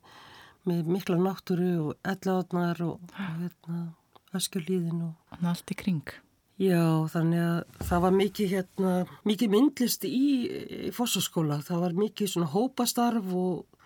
með 0.66 0.90
mikla 0.96 1.20
náttúru 1.22 1.70
og 1.86 2.10
ellaðnar 2.16 2.82
og, 2.88 3.14
og 3.14 3.38
hérna, 3.44 3.84
æskjulíðin 4.34 5.06
og... 5.06 5.38
Allt 5.38 5.72
í 5.72 5.78
kring. 5.84 6.16
Já, 6.62 6.82
þannig 7.14 7.46
að 7.46 7.86
það 7.92 8.04
var 8.08 8.18
mikið 8.18 8.52
hérna, 8.58 8.98
mikið 9.30 9.54
myndlist 9.54 10.10
í, 10.10 10.26
í 10.90 10.92
Fossaskóla. 10.98 11.62
Það 11.70 11.86
var 11.86 11.98
mikið 12.02 12.34
svona 12.34 12.50
hópastarf 12.52 13.32
og 13.38 13.86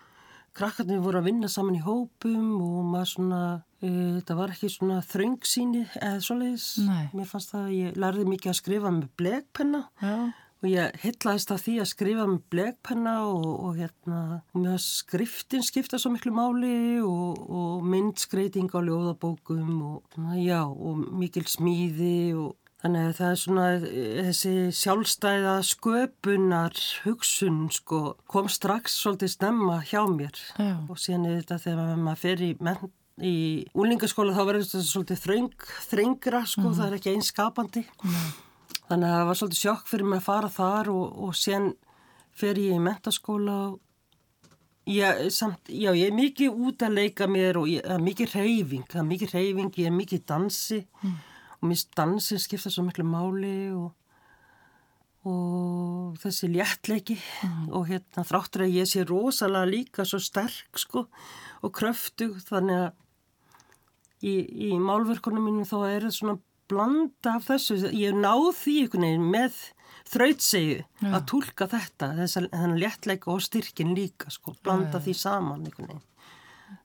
krakkarnir 0.56 1.04
voru 1.04 1.20
að 1.20 1.28
vinna 1.28 1.52
saman 1.52 1.76
í 1.76 1.84
hópum 1.84 2.56
og 2.64 2.82
maður 2.88 3.12
svona, 3.12 3.40
e, 3.80 3.90
þetta 3.90 4.38
var 4.38 4.54
ekki 4.54 4.72
svona 4.72 5.02
þröngsýni 5.04 5.84
eða 6.00 6.24
svoleiðis. 6.24 6.66
Mér 7.16 7.30
fannst 7.30 7.54
það 7.54 7.68
að 7.68 7.76
ég 7.76 8.02
lærði 8.02 8.26
mikið 8.32 8.52
að 8.52 8.58
skrifa 8.60 8.92
með 8.96 9.06
blegpenna 9.20 9.82
og 10.56 10.68
ég 10.70 11.00
hittlaðist 11.02 11.52
að 11.52 11.62
því 11.66 11.74
að 11.82 11.90
skrifa 11.92 12.26
með 12.30 12.44
blegpenna 12.54 13.16
og, 13.28 13.48
og 13.68 13.80
hérna, 13.80 14.20
og 14.52 14.62
mér 14.64 14.78
skriftin 14.82 15.64
skipta 15.66 16.00
svo 16.00 16.14
miklu 16.14 16.32
máli 16.34 16.76
og, 17.04 17.42
og 17.46 17.86
myndskreiting 17.86 18.72
á 18.72 18.80
ljóðabókum 18.80 19.74
og 19.90 20.20
já, 20.40 20.62
og 20.64 21.02
mikil 21.16 21.44
smíði 21.48 22.20
og 22.36 22.54
Þannig 22.76 23.06
að 23.08 23.14
það 23.16 23.30
er 23.32 23.38
svona 23.40 23.62
þessi 24.26 24.50
sjálfstæða 24.78 25.54
sköpunar 25.64 26.80
hugsun 27.06 27.62
sko 27.72 28.00
kom 28.30 28.50
strax 28.52 28.98
svolítið 29.00 29.32
snemma 29.32 29.78
hjá 29.88 30.02
mér 30.12 30.36
Já. 30.60 30.74
og 30.84 31.00
síðan 31.00 31.24
er 31.30 31.38
þetta 31.40 31.58
þegar 31.64 32.02
maður 32.04 32.20
fer 32.20 32.44
í, 32.44 32.50
í 33.24 33.36
úlingaskóla 33.76 34.34
þá 34.36 34.42
verður 34.44 34.66
þetta 34.66 34.82
svolítið 34.90 35.22
þröng, 35.22 35.66
þrengra 35.88 36.42
sko, 36.44 36.66
mm. 36.68 36.76
það 36.76 36.86
er 36.86 36.98
ekki 36.98 37.14
eins 37.14 37.32
skapandi. 37.32 37.82
Mm. 38.04 38.28
Þannig 38.86 39.08
að 39.08 39.16
það 39.16 39.26
var 39.30 39.40
svolítið 39.40 39.62
sjokk 39.62 39.90
fyrir 39.90 40.10
mig 40.10 40.20
að 40.20 40.28
fara 40.28 40.52
þar 40.52 40.92
og, 40.92 41.06
og 41.26 41.36
síðan 41.36 41.72
fer 42.36 42.60
ég 42.60 42.76
í 42.76 42.82
mentaskóla 42.82 43.58
Já, 44.86 45.08
samt, 45.34 45.66
já, 45.66 45.90
ég 45.98 46.12
er 46.12 46.14
mikið 46.14 46.58
út 46.62 46.82
að 46.86 46.92
leika 46.94 47.26
mér 47.26 47.56
og 47.58 47.64
ég, 47.66 47.82
er 47.82 47.98
mikið 47.98 48.36
reyfing, 48.36 48.84
það 48.86 49.00
er 49.00 49.06
mikið 49.08 49.32
reyfing, 49.34 49.78
ég 49.82 49.88
er 49.88 49.94
mikið 49.96 50.20
dansi 50.30 50.78
mm. 50.86 51.16
og 51.56 51.64
mér 51.66 51.80
dansin 51.98 52.38
skipta 52.38 52.70
svo 52.70 52.84
miklu 52.86 53.02
máli 53.02 53.56
og, 53.74 53.88
og 55.26 56.20
þessi 56.22 56.52
léttleiki 56.54 57.16
mm. 57.18 57.64
og 57.74 57.90
hérna 57.90 58.22
þráttur 58.28 58.68
að 58.68 58.78
ég 58.78 58.86
sé 58.92 59.02
rosalega 59.10 59.72
líka 59.72 60.06
svo 60.06 60.22
sterk 60.22 60.78
sko 60.78 61.08
og 61.66 61.74
kröftug 61.74 62.38
þannig 62.46 62.84
að 62.84 62.94
í, 64.26 64.34
í 64.68 64.74
málverkunum 64.82 65.46
mínum 65.46 65.68
þá 65.68 65.78
er 65.88 66.06
það 66.08 66.16
svona 66.18 66.36
blanda 66.70 67.36
af 67.36 67.46
þessu, 67.46 67.78
ég 67.94 68.16
náð 68.16 68.50
því 68.58 68.76
einhvern 68.82 69.06
veginn 69.06 69.30
með 69.32 69.58
þrautsegu 70.06 70.82
að 71.10 71.22
tólka 71.30 71.68
þetta, 71.70 72.10
þennan 72.26 72.78
léttleika 72.80 73.32
og 73.34 73.42
styrkin 73.44 73.94
líka 73.96 74.30
sko, 74.34 74.54
blanda 74.62 75.00
Já. 75.00 75.04
því 75.06 75.16
saman 75.18 75.66
einhvern 75.66 75.92
veginn 75.94 76.04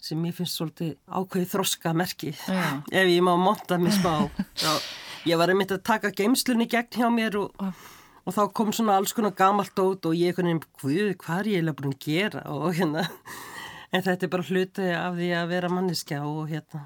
sem 0.01 0.25
ég 0.27 0.36
finnst 0.38 0.60
svolítið 0.60 0.91
ákveði 1.10 1.48
þroska 1.50 1.93
merki 1.98 2.33
Já. 2.38 2.81
ef 3.00 3.10
ég 3.10 3.24
má 3.25 3.33
monta 3.38 3.79
smá 3.93 4.29
Já, 4.62 4.74
ég 5.29 5.41
var 5.41 5.53
einmitt 5.53 5.74
að 5.74 5.83
taka 5.89 6.13
geimslunni 6.13 6.69
gegn 6.69 7.01
hjá 7.01 7.10
mér 7.13 7.39
og, 7.41 7.65
og 8.25 8.38
þá 8.38 8.43
kom 8.53 8.71
svona 8.74 9.00
alls 9.01 9.13
konar 9.17 9.33
gamalt 9.38 9.74
dót 9.77 10.05
og 10.05 10.17
ég 10.17 10.38
einhvern 10.38 10.62
veginn, 10.83 11.17
hvað 11.17 11.39
er 11.39 11.51
ég 11.51 11.62
eiginlega 11.62 11.79
búin 11.81 11.95
að 11.95 12.05
gera? 12.05 12.45
Og 12.53 12.77
hérna 12.77 13.07
en 13.93 14.05
þetta 14.05 14.27
er 14.27 14.33
bara 14.38 14.50
hluti 14.50 14.89
af 14.98 15.17
því 15.17 15.31
að 15.41 15.53
vera 15.55 15.74
manniska 15.74 16.24
og 16.25 16.50
hérna 16.53 16.86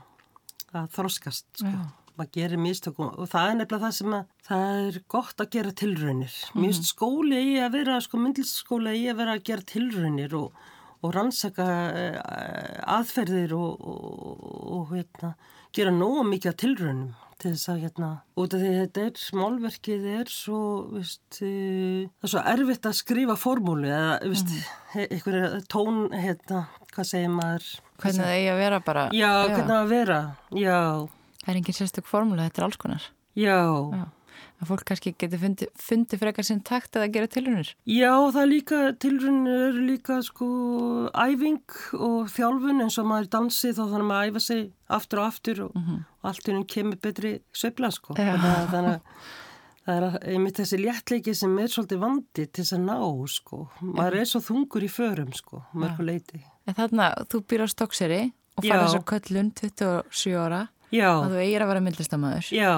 að 0.82 0.92
þroskast 0.98 1.48
sko 1.62 1.76
maður 2.16 2.32
gerir 2.36 2.62
mistökum 2.62 3.10
og 3.12 3.28
það 3.32 3.50
er 3.50 3.58
nefnilega 3.60 3.84
það 3.86 3.96
sem 3.98 4.16
að 4.16 4.30
það 4.48 4.78
er 4.84 5.00
gott 5.12 5.44
að 5.44 5.52
gera 5.56 5.74
tilraunir. 5.82 6.38
Mm. 6.54 6.62
Finnst 6.64 6.88
skóli 6.92 7.42
í 7.42 7.58
að 7.60 7.76
vera, 7.76 8.00
sko 8.04 8.22
myndilsskóla 8.22 8.96
í 8.96 9.04
að 9.12 9.20
vera 9.20 9.36
að 9.36 9.44
gera 9.50 9.68
tilraunir 9.72 10.38
og, 10.40 10.64
og 11.02 11.14
rannsaka 11.16 11.68
uh, 11.92 12.72
aðferðir 12.96 13.56
og, 13.58 13.86
og, 13.92 14.48
og 14.78 14.96
hérna, 14.96 15.34
gera 15.76 15.94
nógu 15.96 16.26
mikið 16.32 16.60
tilraunum 16.64 17.14
til 17.42 17.52
þess 17.52 17.72
að 17.72 17.82
hérna, 17.84 18.10
út 18.40 18.56
af 18.56 18.62
því 18.62 18.72
þetta 18.78 19.04
er, 19.10 19.24
málverkið 19.40 20.08
er 20.14 20.32
svo, 20.32 20.60
veist, 20.94 21.40
uh, 21.42 22.06
það 22.08 22.28
er 22.28 22.34
svo 22.34 22.44
erfitt 22.54 22.90
að 22.90 22.98
skrifa 23.00 23.36
formúli 23.40 23.92
eða, 23.92 24.14
veist, 24.24 24.54
mm. 24.54 25.04
einhverja 25.06 25.50
tón, 25.72 26.00
hérna, 26.16 26.64
hvað 26.94 27.10
segir 27.12 27.34
maður? 27.36 27.70
Hvernig 28.02 28.24
það 28.24 28.36
eigi 28.38 28.52
að 28.54 28.62
vera 28.64 28.82
bara? 28.88 29.06
Já, 29.12 29.30
já. 29.30 29.52
hvernig 29.52 29.72
það 29.74 29.82
að 29.82 29.94
vera, 29.94 30.20
já. 30.62 30.80
Það 31.44 31.54
er 31.54 31.62
engin 31.62 31.80
sérstök 31.80 32.10
formúla, 32.10 32.48
þetta 32.48 32.62
er 32.62 32.68
alls 32.70 32.80
konar. 32.82 33.10
Já. 33.36 33.60
Já. 34.00 34.06
Að 34.66 34.72
fólk 34.72 34.86
kannski 34.90 35.12
getur 35.14 35.42
fundið 35.44 35.70
fundi 35.78 36.18
frekar 36.18 36.46
sinn 36.48 36.64
takt 36.66 36.98
að 36.98 37.12
gera 37.14 37.30
tilrunir. 37.30 37.68
Já, 37.86 38.10
það 38.34 38.42
er 38.42 38.50
líka, 38.50 38.82
tilrunir 39.04 39.60
eru 39.68 39.84
líka 39.92 40.18
sko 40.26 40.50
æfing 41.14 41.78
og 41.94 42.32
þjálfun 42.34 42.82
eins 42.82 42.98
og 42.98 43.10
maður 43.12 43.32
dansi 43.38 43.76
þá 43.76 43.84
þannig 43.84 44.02
að 44.02 44.10
maður 44.10 44.32
æfa 44.32 44.44
sig 44.48 44.64
aftur 44.98 45.22
og 45.22 45.28
aftur 45.30 45.62
og, 45.68 45.76
mm 45.76 45.84
-hmm. 45.86 46.00
og 46.24 46.30
allt 46.32 46.50
húnum 46.50 46.66
kemur 46.74 47.02
betri 47.06 47.34
söfla 47.54 47.92
sko. 47.94 48.18
Þannig, 48.18 48.70
þannig 48.74 48.96
að 48.96 49.02
það 49.86 50.02
er 50.02 50.18
einmitt 50.34 50.58
þessi 50.58 50.82
léttleiki 50.82 51.36
sem 51.38 51.58
er 51.62 51.70
svolítið 51.70 52.02
vandi 52.02 52.46
til 52.48 52.64
þess 52.64 52.74
að 52.74 52.86
ná 52.90 52.98
sko. 53.30 53.68
Maður 53.82 54.20
er 54.20 54.26
svo 54.26 54.42
þungur 54.42 54.86
í 54.86 54.90
förum 54.90 55.34
sko, 55.38 55.62
mörguleiti. 55.78 56.42
En 56.66 56.74
þarna, 56.74 57.12
þú 57.30 57.44
býr 57.46 57.66
á 57.66 57.68
Stokkseri 57.70 58.22
og 58.58 58.66
fara 58.66 58.88
þess 58.88 58.98
að 58.98 59.06
köllun 59.14 59.52
27 59.54 60.40
ára. 60.42 60.68
Já. 60.94 61.12
Að 61.12 61.36
þú 61.36 61.42
eigir 61.44 61.66
að 61.66 61.72
vera 61.74 61.84
myndlistamæður. 61.86 62.50
Já. 62.56 62.74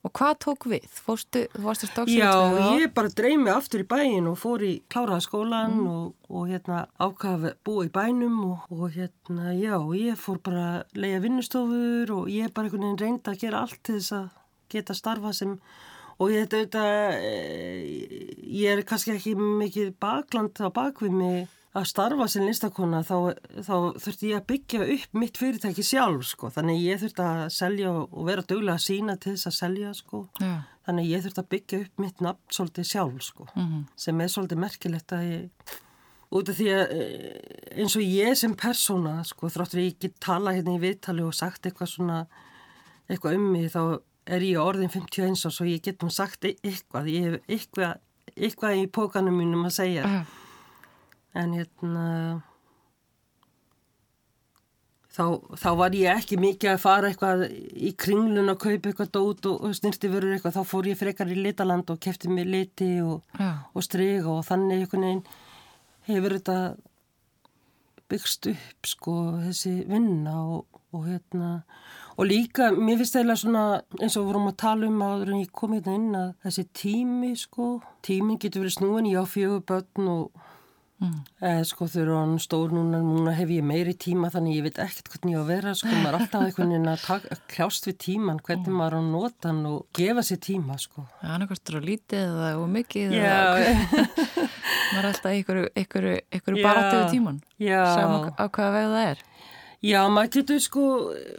Og 0.00 0.12
hvað 0.16 0.36
tók 0.40 0.64
við? 0.70 0.86
Fórstu, 1.04 1.42
fórstu 1.60 1.88
stóksið 1.90 2.22
Já, 2.22 2.32
ég 2.80 2.92
bara 2.96 3.10
dreymi 3.12 3.50
aftur 3.52 3.82
í 3.82 3.88
bæin 3.88 4.30
og 4.30 4.38
fór 4.40 4.64
í 4.64 4.70
kláraðaskólan 4.88 5.74
mm. 5.76 5.90
og, 5.92 6.14
og 6.32 6.46
hérna 6.48 6.86
ákvaði 6.96 7.52
búa 7.68 7.84
í 7.84 7.92
bænum 7.92 8.38
og, 8.46 8.64
og 8.72 8.96
hérna, 8.96 9.52
já, 9.58 9.76
ég 9.98 10.16
fór 10.16 10.40
bara 10.46 10.64
að 10.70 11.04
leia 11.04 11.20
vinnustofur 11.20 12.14
og 12.16 12.32
ég 12.32 12.48
bara 12.56 12.70
einhvern 12.70 12.86
veginn 12.86 13.02
reynda 13.02 13.34
að 13.34 13.44
gera 13.44 13.64
allt 13.66 13.80
til 13.84 13.98
þess 13.98 14.16
að 14.16 14.28
geta 14.72 14.96
starfa 14.96 15.34
sem 15.36 15.56
og 16.20 16.32
ég 16.32 16.48
þetta, 16.52 16.86
eh, 17.20 18.34
ég 18.40 18.72
er 18.72 18.84
kannski 18.88 19.18
ekki 19.18 19.36
mikið 19.36 19.94
bakland 20.00 20.56
á 20.64 20.72
bakvið 20.72 21.16
mig 21.16 21.59
að 21.70 21.86
starfa 21.86 22.26
sem 22.30 22.46
listakona 22.48 23.02
þá, 23.06 23.36
þá 23.62 23.74
þurfti 24.02 24.30
ég 24.32 24.40
að 24.40 24.46
byggja 24.50 24.86
upp 24.96 25.12
mitt 25.22 25.38
fyrirtæki 25.38 25.84
sjálf 25.86 26.24
sko. 26.32 26.50
þannig 26.50 26.80
ég 26.82 26.98
þurfti 27.02 27.26
að 27.26 27.42
selja 27.54 27.92
og 27.92 28.24
vera 28.26 28.42
dögulega 28.42 28.74
að 28.74 28.86
sína 28.88 29.16
til 29.20 29.36
þess 29.36 29.50
að 29.50 29.56
selja 29.58 29.92
sko. 29.94 30.24
ja. 30.42 30.56
þannig 30.88 31.12
ég 31.12 31.22
þurfti 31.26 31.44
að 31.44 31.52
byggja 31.54 31.80
upp 31.84 32.02
mitt 32.02 32.24
nafn 32.26 32.56
svolítið 32.56 32.90
sjálf 32.90 33.22
sko. 33.22 33.46
mm 33.54 33.62
-hmm. 33.62 33.86
sem 33.94 34.20
er 34.20 34.34
svolítið 34.34 34.62
merkilegt 34.66 35.12
að 35.14 35.24
ég 35.30 35.78
út 36.30 36.48
af 36.48 36.56
því 36.58 36.68
að 36.74 36.84
eh, 36.90 37.78
eins 37.78 37.96
og 37.96 38.02
ég 38.02 38.34
sem 38.34 38.54
persóna 38.54 39.24
sko, 39.24 39.48
þráttur 39.48 39.80
ég 39.80 39.94
ekki 39.94 40.12
tala 40.20 40.54
hérna 40.54 40.74
í 40.74 40.82
viðtali 40.82 41.22
og 41.22 41.34
sagt 41.34 41.66
eitthvað 41.66 41.94
svona 41.94 42.26
eitthvað 43.08 43.34
um 43.34 43.46
mig 43.52 43.70
þá 43.70 44.00
er 44.26 44.42
ég 44.42 44.58
orðin 44.58 44.90
51 44.90 45.46
og 45.46 45.52
svo 45.52 45.64
ég 45.66 45.82
get 45.82 46.02
nú 46.02 46.10
sagt 46.10 46.44
e-, 46.44 46.58
eitthvað 46.62 47.06
ég 47.06 47.22
hef 47.22 47.40
eitthvað, 47.48 47.98
eitthvað 48.36 48.74
í 48.74 48.86
pókanum 48.86 49.38
mínum 49.38 49.66
að 49.66 49.74
segja 49.74 50.02
ja 50.02 50.26
en 51.38 51.52
hérna 51.54 52.06
þá, 55.14 55.24
þá 55.58 55.70
var 55.78 55.96
ég 55.96 56.20
ekki 56.20 56.38
mikið 56.40 56.72
að 56.72 56.82
fara 56.82 57.10
eitthvað 57.10 57.44
í 57.50 57.92
kringlun 57.98 58.52
og 58.52 58.60
kaupa 58.62 58.90
eitthvað 58.90 59.12
dót 59.16 59.48
og, 59.50 59.64
og 59.66 59.76
snirti 59.76 60.10
verður 60.10 60.36
eitthvað. 60.36 60.58
Þá 60.58 60.72
fór 60.72 60.90
ég 60.90 61.00
frekar 61.00 61.30
í 61.30 61.38
litaland 61.38 61.90
og 61.92 62.00
kefti 62.02 62.30
mig 62.32 62.48
liti 62.48 62.92
og, 63.04 63.24
og 63.74 63.86
strega 63.86 64.30
og 64.32 64.44
þannig 64.48 64.84
einhvern 64.84 65.08
veginn 65.08 65.24
hefur 66.10 66.36
þetta 66.38 66.58
byggst 68.10 68.50
upp 68.50 68.88
sko 68.90 69.16
þessi 69.46 69.74
vinna 69.86 70.34
og, 70.42 70.80
og 70.96 71.06
hérna. 71.06 71.50
Og 72.18 72.26
líka 72.28 72.68
mér 72.74 72.98
finnst 73.00 73.16
það 73.16 73.36
svona 73.38 73.64
eins 74.00 74.16
og 74.18 74.26
vorum 74.28 74.50
að 74.50 74.58
tala 74.60 74.88
um 74.90 75.02
áður 75.04 75.30
en 75.32 75.42
ég 75.44 75.52
kom 75.56 75.76
hérna 75.76 75.96
inn 75.96 76.16
að 76.18 76.32
þessi 76.46 76.64
tími 76.76 77.30
sko 77.38 77.68
tímin 78.06 78.40
getur 78.42 78.64
verið 78.64 78.76
snúin 78.76 79.08
ég 79.08 79.22
á 79.22 79.24
fjögur 79.24 79.62
börn 79.68 80.10
og 80.10 80.48
Mm. 81.00 81.20
Eh, 81.48 81.62
sko 81.64 81.86
þau 81.88 82.00
eru 82.02 82.16
án 82.20 82.32
stór 82.44 82.74
núna, 82.76 82.98
núna 83.00 83.32
hef 83.32 83.48
ég 83.48 83.64
meiri 83.64 83.94
tíma 83.96 84.28
þannig 84.28 84.58
ég 84.58 84.64
veit 84.66 84.80
ekkert 84.84 85.06
hvernig 85.08 85.32
ég 85.32 85.40
á 85.40 85.42
að 85.42 85.52
vera 85.54 85.72
sko 85.78 85.92
maður 85.94 86.08
er 86.10 86.16
alltaf 86.18 86.42
einhvern 86.44 86.74
veginn 86.74 86.90
að 86.92 87.44
kljást 87.48 87.88
við 87.88 87.96
tíman 88.04 88.40
hvernig 88.44 88.68
mm. 88.68 88.76
maður 88.82 88.96
á 88.96 89.00
að 89.00 89.08
nota 89.14 89.48
hann 89.48 89.62
og 89.70 89.78
gefa 89.96 90.24
sér 90.28 90.40
tíma 90.44 90.76
sko. 90.82 91.06
Já, 91.22 91.30
annarkvæmstur 91.38 91.80
á 91.80 91.88
lítið 91.88 92.26
eða 92.26 92.50
og 92.60 92.68
mikið 92.74 93.14
Já. 93.16 93.38
maður 94.92 95.00
er 95.00 95.08
alltaf 95.14 95.30
einhverju, 95.32 95.70
einhverju, 95.72 96.14
einhverju 96.36 96.66
baráttu 96.68 96.98
við 96.98 97.16
tíman 97.16 97.40
saman 97.56 98.28
á 98.36 98.44
hvaða 98.44 98.74
veg 98.76 98.92
það 98.92 99.08
er. 99.14 99.24
Já, 99.80 100.00
maður 100.12 100.34
getur 100.34 100.60
sko 100.60 100.82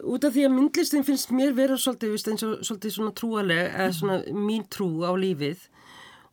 út 0.10 0.26
af 0.26 0.34
því 0.34 0.48
að 0.48 0.56
myndlistin 0.56 1.06
finnst 1.06 1.30
mér 1.38 1.54
vera 1.54 1.78
svolítið, 1.78 2.18
eins 2.18 2.48
og 2.48 2.66
svolítið 2.66 2.96
svona 2.96 3.14
trúaleg 3.14 3.68
eða 3.70 3.94
svona 3.94 4.18
mín 4.34 4.66
trú 4.74 4.90
á 5.06 5.14
lífið 5.14 5.68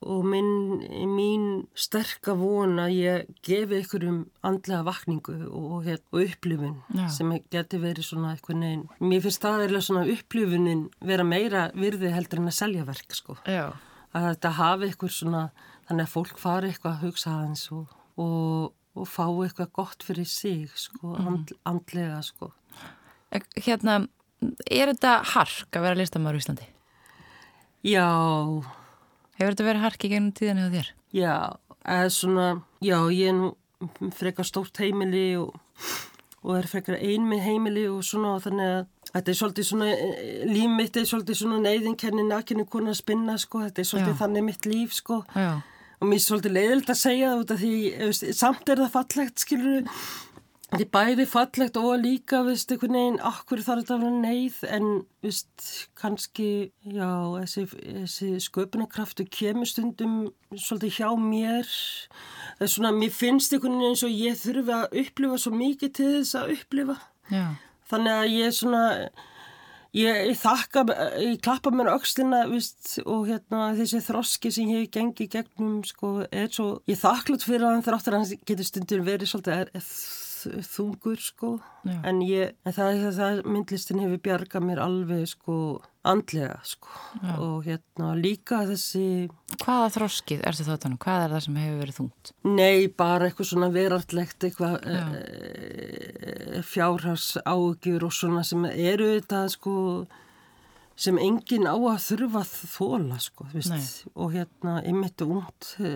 og 0.06 0.22
minn, 0.30 0.82
mín 1.10 1.46
sterka 1.78 2.36
von 2.38 2.78
að 2.78 2.92
ég 2.94 3.30
gefi 3.46 3.80
ykkurum 3.82 4.20
andlega 4.46 4.84
vakningu 4.86 5.34
og, 5.48 5.72
og, 5.80 5.88
og 6.14 6.20
upplifun 6.22 6.76
Já. 6.94 7.08
sem 7.16 7.32
getur 7.50 7.82
verið 7.82 8.06
svona 8.06 8.36
eitthvað 8.36 8.60
neyn. 8.62 8.84
Mér 9.02 9.24
finnst 9.24 9.40
staðirlega 9.40 9.88
svona 9.88 10.06
upplifunin 10.14 10.86
vera 11.02 11.26
meira 11.26 11.66
virði 11.74 12.12
heldur 12.14 12.44
en 12.44 12.52
að 12.52 12.58
selja 12.60 12.86
verk 12.86 13.18
sko. 13.18 13.38
Já. 13.48 13.72
Að 14.14 14.28
þetta 14.30 14.54
hafi 14.60 14.92
ykkur 14.92 15.14
svona, 15.14 15.42
þannig 15.90 16.06
að 16.06 16.14
fólk 16.14 16.38
fari 16.40 16.70
eitthvað 16.70 16.94
að 16.94 17.04
hugsa 17.08 17.34
aðeins 17.34 17.66
og, 17.74 17.90
og 18.22 19.10
fá 19.10 19.26
eitthvað 19.26 19.74
gott 19.82 20.06
fyrir 20.06 20.30
sig 20.30 20.70
sko, 20.78 21.10
mm. 21.16 21.28
and, 21.32 21.54
andlega 21.68 22.22
sko. 22.26 22.52
Hérna, 23.58 24.04
er 24.64 24.94
þetta 24.94 25.18
hark 25.34 25.74
að 25.74 25.88
vera 25.88 25.98
listamæður 25.98 26.38
í 26.38 26.44
Íslandi? 26.44 26.74
Já, 27.86 28.06
Hefur 29.38 29.54
þetta 29.54 29.68
verið 29.68 29.84
harkið 29.86 30.12
gennum 30.14 30.34
tíðan 30.34 30.60
eða 30.64 30.74
þér? 30.74 30.92
Já, 31.14 31.34
eða 31.86 32.10
svona, 32.10 32.46
já, 32.82 32.98
ég 33.14 33.30
er 33.30 33.36
nú 33.38 33.50
frekar 34.18 34.46
stórt 34.48 34.80
heimili 34.82 35.28
og, 35.38 35.54
og 36.42 36.54
er 36.58 36.66
frekar 36.70 36.98
ein 36.98 37.28
með 37.30 37.44
heimili 37.46 37.86
og 37.90 38.02
svona 38.06 38.34
og 38.34 38.42
þannig 38.48 38.72
að 38.72 39.12
þetta 39.12 39.32
er 39.32 39.38
svolítið 39.38 39.68
svona, 39.68 39.90
líf 40.50 40.74
mitt 40.74 40.98
er 40.98 41.08
svolítið 41.08 41.40
svona 41.40 41.58
neyðinkenni 41.64 42.26
nakinu 42.26 42.66
konar 42.68 42.96
að 42.96 43.00
spinna 43.00 43.36
sko, 43.38 43.62
þetta 43.68 43.82
er 43.82 43.90
svolítið 43.92 44.14
já. 44.14 44.20
þannig 44.24 44.46
mitt 44.48 44.68
líf 44.68 44.96
sko 44.98 45.20
já. 45.30 45.48
og 46.00 46.10
mér 46.10 46.18
er 46.18 46.24
svolítið 46.26 46.56
leiðild 46.58 46.90
að 46.90 47.00
segja 47.04 47.30
það 47.30 47.44
út 47.44 47.54
af 47.54 47.62
því, 47.62 48.32
samt 48.42 48.74
er 48.74 48.82
það 48.82 48.94
fallegt 48.96 49.46
skilur 49.46 50.02
Þetta 50.68 50.84
er 50.84 50.88
bæði 50.92 51.24
fallegt 51.24 51.78
og 51.80 51.94
líka, 52.02 52.42
veist, 52.44 52.68
einhvern 52.74 52.96
veginn, 52.98 53.14
okkur 53.24 53.62
þarf 53.64 53.86
þetta 53.86 53.94
að 53.94 54.02
vera 54.02 54.18
neyð, 54.20 54.58
en, 54.76 54.88
veist, 55.24 55.68
kannski, 55.96 56.48
já, 56.84 57.08
þessi, 57.38 57.64
þessi 57.70 58.28
sköpunarkraftu 58.44 59.24
kemur 59.32 59.70
stundum 59.70 60.18
svolítið 60.52 60.98
hjá 60.98 61.08
mér. 61.22 61.72
Það 62.58 62.66
er 62.66 62.72
svona, 62.74 62.92
mér 63.00 63.16
finnst 63.16 63.56
einhvern 63.56 63.78
veginn 63.78 63.94
eins 63.94 64.04
og 64.04 64.12
ég 64.12 64.36
þurfi 64.42 64.76
að 64.76 65.00
upplifa 65.06 65.40
svo 65.40 65.54
mikið 65.56 65.96
til 65.96 66.10
þess 66.18 66.36
að 66.42 66.54
upplifa. 66.58 66.98
Já. 67.32 67.46
Þannig 67.88 68.18
að 68.18 68.30
ég 68.34 68.54
svona, 68.60 68.84
ég, 69.96 70.22
ég 70.34 70.38
þakka, 70.44 70.86
ég 71.24 71.42
klappa 71.48 71.72
mér 71.72 71.94
aukslina 71.94 72.44
vist, 72.52 72.98
og 73.08 73.24
hérna 73.32 73.70
þessi 73.80 74.04
þroski 74.04 74.52
sem 74.52 74.68
ég 74.76 74.84
hef 74.84 74.94
gengið 75.00 75.32
gegnum 75.38 75.80
sko, 75.88 76.18
er 76.28 76.52
svo, 76.52 76.74
ég 76.92 77.00
þakklátt 77.00 77.48
fyrir 77.48 77.70
hann 77.70 77.84
þráttur 77.88 78.20
að 78.20 78.26
hann 78.26 78.48
getur 78.52 78.74
stundur 78.74 79.06
verið 79.08 79.32
svolítið 79.32 79.62
er, 79.62 79.76
er, 79.80 79.92
þungur 80.66 81.20
sko 81.22 81.52
en 81.88 82.20
ég, 82.24 82.54
en 82.66 82.74
það, 82.74 83.04
það 83.16 83.40
myndlistin 83.48 84.02
hefur 84.02 84.20
bjargað 84.24 84.66
mér 84.68 84.82
alveg 84.84 85.24
sko 85.30 85.56
andlega 86.08 86.58
sko 86.64 86.92
Já. 87.22 87.32
og 87.36 87.66
hérna 87.66 88.12
líka 88.18 88.62
þessi 88.68 89.28
Hvaða 89.58 89.88
þroskið 89.96 90.44
er 90.46 90.56
þetta 90.56 90.76
þannig? 90.84 91.00
Hvað 91.04 91.24
er 91.24 91.34
það 91.34 91.44
sem 91.44 91.58
hefur 91.62 91.80
verið 91.82 91.98
þungt? 91.98 92.32
Nei, 92.48 92.88
bara 93.02 93.28
eitthvað 93.28 93.50
svona 93.50 93.68
veraldlegt 93.74 94.46
eitthvað 94.48 94.76
e, 94.84 95.00
e, 95.00 96.62
fjárhars 96.68 97.28
ágjur 97.44 98.08
og 98.08 98.14
svona 98.14 98.44
sem 98.46 98.64
eru 98.68 99.10
þetta 99.16 99.44
sko 99.52 99.76
sem 100.98 101.18
enginn 101.22 101.68
á 101.70 101.76
að 101.78 102.00
þurfa 102.08 102.42
þóla 102.48 103.20
sko, 103.22 103.46
og 104.18 104.32
hérna 104.34 104.80
ymitt 104.88 105.22
ungt 105.22 105.74
e, 105.78 105.94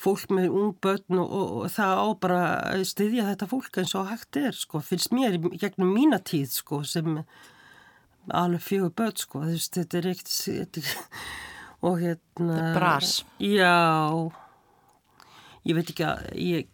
fólk 0.00 0.32
með 0.32 0.48
ung 0.48 0.74
börn 0.80 1.20
og, 1.20 1.28
og, 1.28 1.52
og 1.60 1.72
það 1.74 2.00
á 2.00 2.08
bara 2.22 2.40
að 2.72 2.84
styðja 2.88 3.28
þetta 3.30 3.50
fólk 3.50 3.80
eins 3.82 3.94
og 3.98 4.08
hægt 4.10 4.40
er 4.40 4.56
sko, 4.56 4.80
finnst 4.84 5.12
mér 5.14 5.38
gegnum 5.60 5.92
mína 5.94 6.20
tíð 6.24 6.54
sko 6.56 6.82
sem 6.88 7.20
alveg 8.30 8.64
fjögur 8.64 8.94
börn 8.96 9.20
sko, 9.20 9.44
þú 9.44 9.56
veist 9.56 9.78
þetta 9.78 10.00
er 10.00 10.10
eitt 10.14 10.34
og 11.80 12.00
hérna 12.00 12.56
Þetta 12.56 12.68
er 12.68 12.76
bras. 12.76 13.14
Já. 13.40 14.30
Ég 15.68 15.76
veit 15.76 15.92
ekki 15.92 16.06
að 16.08 16.28
ég, 16.40 16.68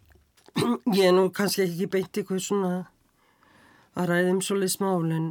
ég 0.94 1.04
er 1.08 1.14
nú 1.14 1.28
kannski 1.34 1.64
ekki 1.66 1.90
beint 1.90 2.18
eitthvað 2.18 2.42
svona 2.42 2.72
að 3.96 4.10
ræðum 4.12 4.42
svolítið 4.44 4.74
smál 4.74 5.14
en 5.14 5.30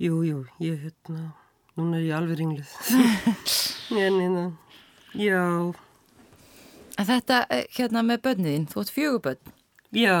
jú, 0.00 0.22
jú, 0.26 0.42
ég 0.64 0.80
hérna 0.84 1.30
núna 1.78 2.00
er 2.00 2.08
ég 2.08 2.16
alveg 2.16 2.42
ringluð. 2.42 2.74
En 3.90 4.20
hérna, 4.22 4.42
já 5.18 5.74
En 7.00 7.06
þetta, 7.08 7.44
eh, 7.48 7.64
hérna 7.78 8.02
með 8.04 8.24
bönniðinn, 8.26 8.66
þú 8.68 8.82
ætti 8.82 8.94
fjögubönn. 8.98 9.52
Já. 9.96 10.18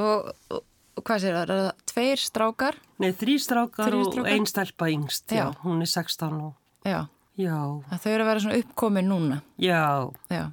Og, 0.00 0.30
og, 0.48 0.62
og 0.96 1.04
hvað 1.04 1.20
sér 1.20 1.36
það? 1.36 1.42
Er 1.42 1.50
það 1.52 1.82
tveir 1.90 2.22
strákar? 2.22 2.78
Nei, 3.02 3.10
þrý 3.12 3.34
strákar, 3.44 3.90
strákar? 3.90 4.22
og 4.22 4.30
einn 4.32 4.48
stelpa 4.48 4.88
yngst, 4.94 5.26
já. 5.28 5.42
já. 5.42 5.60
Hún 5.66 5.84
er 5.84 5.90
16 5.92 6.40
og... 6.40 6.54
Já. 6.88 7.02
Já. 7.36 7.58
Það 7.90 8.00
þau 8.00 8.10
eru 8.14 8.24
að 8.24 8.30
vera 8.30 8.44
svona 8.46 8.62
uppkomin 8.62 9.10
núna. 9.10 9.40
Já. 9.60 9.84
Já. 10.32 10.44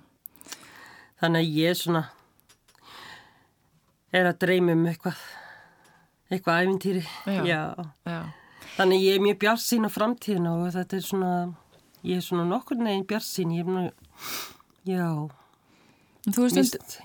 Þannig 1.21 1.45
að 1.45 1.57
ég 1.61 1.79
svona 1.79 2.03
er 4.11 4.27
að 4.27 4.39
dreyma 4.43 4.75
um 4.75 4.85
eitthvað, 4.91 5.25
eitthvað 6.27 6.63
æfintýri. 6.65 7.07
Já. 7.31 7.43
Já. 7.47 7.91
Já. 8.11 8.21
Þannig 8.75 9.05
ég 9.05 9.19
er 9.19 9.23
mjög 9.23 9.43
bjart 9.45 9.63
sín 9.63 9.87
á 9.87 9.91
framtíðina 9.91 10.57
og 10.57 10.71
þetta 10.75 10.97
er 10.97 11.05
svona, 11.05 11.35
ég 12.03 12.19
er 12.19 12.25
svona 12.25 12.49
nokkur 12.49 12.81
neginn 12.81 13.07
bjart 13.07 13.27
sín, 13.27 13.53
ég 13.55 13.63
er 13.63 13.71
mjög, 13.71 14.09
já. 14.89 15.05
Þú 16.21 16.43
veist, 16.45 16.57
Vist, 16.59 16.97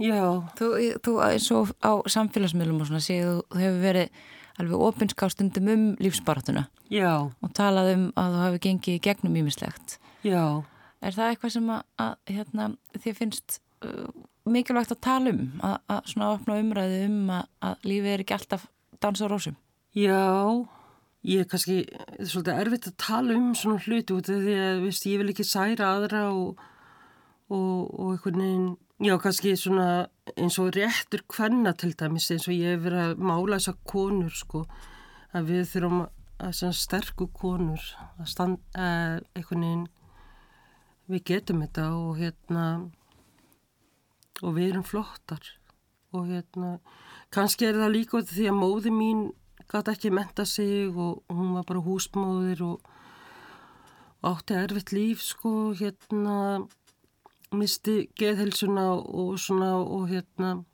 þú, 0.59 0.67
þú 1.01 1.13
eins 1.25 1.47
og 1.57 1.71
á 1.81 1.93
samfélagsmiðlum 2.13 2.83
og 2.85 2.91
svona 2.91 3.01
séu 3.01 3.39
þú 3.49 3.61
hefur 3.63 3.79
verið 3.81 4.25
alveg 4.61 4.83
opinskástundum 4.89 5.71
um 5.73 5.85
lífsbaratuna 6.01 6.67
Já. 6.93 7.25
og 7.25 7.53
talað 7.57 7.93
um 7.95 8.05
að 8.17 8.37
þú 8.37 8.43
hefur 8.45 8.63
gengið 8.67 9.03
gegnum 9.07 9.39
ímislegt. 9.41 9.97
Já. 10.25 10.65
Er 11.01 11.17
það 11.17 11.33
eitthvað 11.33 11.55
sem 11.57 11.73
að, 11.73 11.83
að 12.03 12.15
hérna, 12.37 12.69
þið 12.97 13.19
finnst 13.21 13.59
uh, 13.85 14.07
mikilvægt 14.49 14.95
að 14.95 15.03
tala 15.09 15.33
um, 15.33 15.43
að, 15.65 15.77
að 15.93 16.13
svona 16.13 16.31
opna 16.37 16.61
umræði 16.63 17.03
um 17.09 17.19
að, 17.37 17.51
að 17.69 17.91
lífið 17.91 18.13
er 18.13 18.25
ekki 18.25 18.37
alltaf 18.39 18.67
dansa 19.03 19.29
á 19.29 19.33
rósum? 19.33 19.59
Já, 19.97 20.23
ég 21.25 21.45
er 21.45 21.51
kannski 21.51 21.83
svolítið 22.21 22.63
erfitt 22.65 22.89
að 22.91 22.99
tala 23.01 23.37
um 23.37 23.53
svona 23.57 23.85
hluti 23.85 24.17
út 24.17 24.33
af 24.33 24.43
því 24.45 24.57
að 24.61 24.83
viðst, 24.85 25.07
ég 25.09 25.23
vil 25.23 25.33
ekki 25.33 25.47
særa 25.49 25.93
aðra 25.97 26.27
og, 26.33 26.67
og, 27.49 27.79
og 27.97 28.11
einhvern 28.15 28.43
veginn 28.45 28.75
Já, 28.97 29.19
kannski 29.21 29.51
svona 29.61 30.07
eins 30.41 30.55
og 30.57 30.71
réttur 30.73 31.21
hvenna 31.29 31.75
til 31.77 31.91
dæmis 31.93 32.31
eins 32.33 32.47
og 32.49 32.55
ég 32.57 32.79
hef 32.79 32.87
verið 32.87 33.03
að 33.03 33.19
mála 33.29 33.59
þessar 33.59 33.75
konur 33.85 34.33
sko 34.33 34.63
að 35.37 35.51
við 35.51 35.67
þurfum 35.69 35.99
að 36.47 36.63
sterku 36.79 37.27
konur 37.37 37.83
að 38.17 38.31
standa 38.33 38.87
einhvern 39.37 39.67
veginn 39.67 39.83
við 41.13 41.23
getum 41.29 41.61
þetta 41.67 41.85
og 41.99 42.23
hérna 42.23 42.65
og 44.41 44.57
við 44.57 44.71
erum 44.71 44.89
flottar. 44.89 45.45
Og 46.17 46.33
hérna 46.33 46.79
kannski 47.29 47.69
er 47.69 47.77
það 47.77 47.95
líka 47.99 48.23
því 48.33 48.49
að 48.49 48.59
móði 48.63 48.95
mín 48.97 49.23
gæti 49.69 49.93
ekki 49.93 50.15
menta 50.23 50.49
sig 50.49 50.89
og 50.89 51.21
hún 51.29 51.53
var 51.59 51.69
bara 51.69 51.85
húsmóðir 51.85 52.65
og 52.65 52.81
átti 54.25 54.57
erfitt 54.57 54.97
líf 54.97 55.21
sko 55.21 55.75
hérna 55.77 56.65
misti 57.55 58.09
geðhelsuna 58.19 58.89
og 58.97 59.37
svona 59.39 59.77
og 59.79 60.09
hérna 60.11 60.65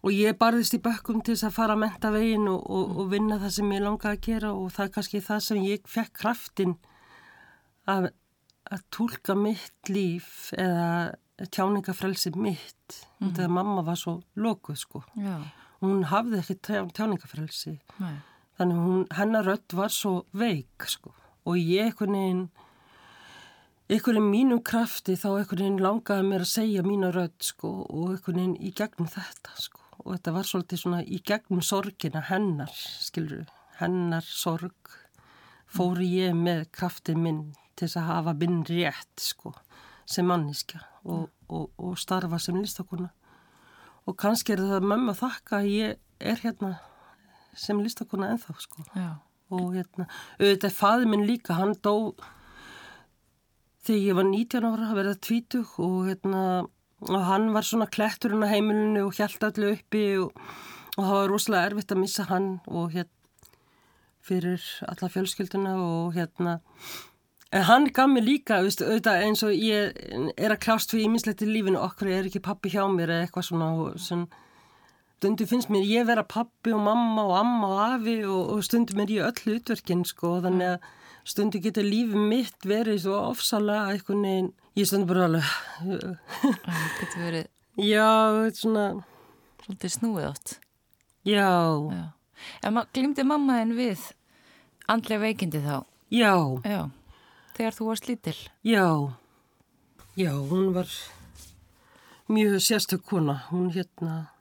og 0.00 0.14
ég 0.16 0.36
barðist 0.40 0.74
í 0.76 0.80
bökkum 0.82 1.20
til 1.20 1.34
þess 1.34 1.50
að 1.50 1.56
fara 1.58 1.76
að 1.76 1.82
menta 1.82 2.12
veginn 2.14 2.48
og, 2.48 2.62
og, 2.64 2.94
og 3.02 3.10
vinna 3.12 3.40
það 3.42 3.56
sem 3.56 3.74
ég 3.74 3.84
langaði 3.84 4.16
að 4.16 4.24
gera 4.26 4.52
og 4.56 4.70
það 4.72 4.86
er 4.86 4.94
kannski 4.96 5.22
það 5.26 5.42
sem 5.46 5.64
ég 5.66 5.90
fekk 5.90 6.14
kraftin 6.22 6.76
að, 7.90 8.08
að 8.70 8.86
tólka 8.96 9.36
mitt 9.36 9.92
líf 9.92 10.54
eða 10.56 11.12
tjáningafrelsi 11.40 12.32
mitt 12.36 12.96
mm 13.18 13.28
-hmm. 13.28 13.36
þegar 13.36 13.50
mamma 13.50 13.82
var 13.82 13.96
svo 13.96 14.22
lokuð 14.34 14.76
sko 14.76 15.02
Já. 15.16 15.44
hún 15.80 16.04
hafði 16.04 16.38
ekki 16.38 16.56
tjáningafrelsi 16.92 17.78
Nei. 17.98 18.16
þannig 18.58 18.76
hún, 18.76 19.06
hennar 19.10 19.44
rött 19.44 19.72
var 19.72 19.88
svo 19.88 20.24
veik 20.32 20.84
sko 20.86 21.14
og 21.44 21.56
ég 21.56 21.84
einhvern 21.84 22.12
veginn 22.12 22.50
einhvern 23.90 24.22
mínum 24.30 24.60
krafti 24.62 25.16
þá 25.18 25.28
einhvern 25.40 25.80
langaði 25.82 26.26
mér 26.28 26.44
að 26.44 26.52
segja 26.52 26.82
mína 26.86 27.10
rödd 27.14 27.38
sko 27.42 27.70
og 27.88 28.12
einhvern 28.14 28.54
í 28.54 28.70
gegnum 28.76 29.08
þetta 29.10 29.56
sko. 29.58 29.82
Og 30.00 30.14
þetta 30.14 30.34
var 30.36 30.48
svolítið 30.48 30.82
svona 30.82 31.00
í 31.02 31.18
gegnum 31.26 31.62
sorgina 31.64 32.22
hennar 32.28 32.70
skilur, 32.72 33.48
hennar 33.80 34.24
sorg 34.24 34.94
fóri 35.70 36.06
ég 36.20 36.36
með 36.38 36.68
krafti 36.76 37.16
minn 37.18 37.50
til 37.74 37.88
þess 37.88 37.98
að 38.00 38.08
hafa 38.12 38.36
minn 38.40 38.62
rétt 38.68 39.24
sko 39.24 39.54
sem 40.10 40.26
manniska 40.26 40.80
og, 41.04 41.28
og, 41.48 41.68
og 41.78 41.98
starfa 41.98 42.38
sem 42.42 42.58
listakona. 42.58 43.10
Og 44.06 44.16
kannski 44.18 44.54
er 44.54 44.62
það 44.70 44.86
mömmu 44.90 45.12
að 45.12 45.20
þakka 45.24 45.60
að 45.60 45.72
ég 45.74 45.98
er 46.20 46.42
hérna 46.44 46.76
sem 47.58 47.78
listakona 47.82 48.30
enþá 48.34 48.56
sko. 48.62 48.86
Já. 48.94 49.18
og 49.50 49.72
hérna 49.74 50.06
auðvitað 50.38 50.76
faði 50.76 51.08
minn 51.10 51.26
líka, 51.26 51.56
hann 51.58 51.74
dó 51.82 52.14
þegar 53.86 54.02
ég 54.06 54.18
var 54.18 54.28
19 54.28 54.68
ára 54.68 54.90
að 54.90 54.98
verða 55.00 55.20
tvítug 55.26 55.78
og, 55.80 55.96
hérna, 56.08 56.42
og 57.08 57.22
hann 57.28 57.52
var 57.54 57.66
svona 57.66 57.88
kletturinn 57.90 58.44
á 58.44 58.52
heimilinu 58.52 59.06
og 59.06 59.16
hjælt 59.16 59.46
allir 59.46 59.78
uppi 59.78 60.04
og, 60.20 60.34
og 60.96 61.02
það 61.04 61.16
var 61.16 61.32
rosalega 61.32 61.70
erfitt 61.70 61.94
að 61.94 62.02
missa 62.02 62.28
hann 62.28 62.52
og 62.66 62.92
hérna 62.96 63.18
fyrir 64.30 64.60
alla 64.88 65.08
fjölskylduna 65.08 65.78
og 65.80 66.12
hérna 66.14 66.58
en 67.50 67.64
hann 67.66 67.88
gaf 67.90 68.10
mér 68.10 68.26
líka 68.26 68.60
veist, 68.62 68.82
auðvitað 68.84 69.24
eins 69.24 69.42
og 69.42 69.54
ég 69.56 69.96
er 70.36 70.52
að 70.52 70.62
klást 70.66 70.92
fyrir 70.92 71.08
ímislegt 71.08 71.42
í 71.42 71.48
lífinu 71.48 71.80
okkur 71.80 72.12
er 72.12 72.28
ekki 72.28 72.42
pappi 72.44 72.70
hjá 72.70 72.84
mér? 72.86 73.10
eða 73.10 73.26
eitthvað 73.26 73.48
svona 73.48 73.70
og 73.74 73.96
svona 73.98 74.28
stundu 75.20 75.46
finnst 75.48 75.72
mér 75.72 75.88
ég 75.88 76.06
vera 76.08 76.24
pappi 76.24 76.72
og 76.72 76.84
mamma 76.84 77.26
og 77.26 77.34
amma 77.40 77.72
og 77.74 77.80
afi 77.86 78.16
og, 78.24 78.54
og 78.54 78.64
stundu 78.64 78.96
mér 78.96 79.14
ég 79.16 79.26
öll 79.28 79.56
utverkinn 79.56 80.06
sko 80.08 80.38
þannig 80.44 80.76
að 80.76 80.86
stundu 81.24 81.60
getur 81.62 81.86
lífið 81.86 82.30
mitt 82.30 82.66
verið 82.66 83.02
svo 83.04 83.18
ofsalega 83.30 83.94
eitthvað 83.94 84.22
neginn, 84.24 84.52
ég 84.78 84.88
stundu 84.88 85.10
bara 85.10 85.28
alveg 85.28 85.44
Það 86.64 86.86
getur 87.00 87.26
verið 87.26 87.46
Já, 87.80 88.08
svona 88.56 88.86
Svolítið 89.64 89.94
snúið 89.96 90.30
átt 90.30 90.56
Já, 91.28 91.50
Já. 91.92 92.04
En 92.64 92.74
ma 92.74 92.86
glimti 92.94 93.24
mamma 93.26 93.60
en 93.60 93.74
við 93.76 94.00
andlega 94.90 95.22
veikindi 95.22 95.60
þá? 95.62 95.82
Já. 96.10 96.34
Já, 96.66 96.80
þegar 97.56 97.76
þú 97.76 97.88
varst 97.90 98.08
lítil? 98.08 98.36
Já. 98.66 98.86
Já, 100.18 100.32
hún 100.34 100.72
var 100.74 100.88
mjög 102.28 102.58
sérstök 102.64 103.04
kona. 103.06 103.36
Hún 103.50 103.70
hérna 103.74 104.32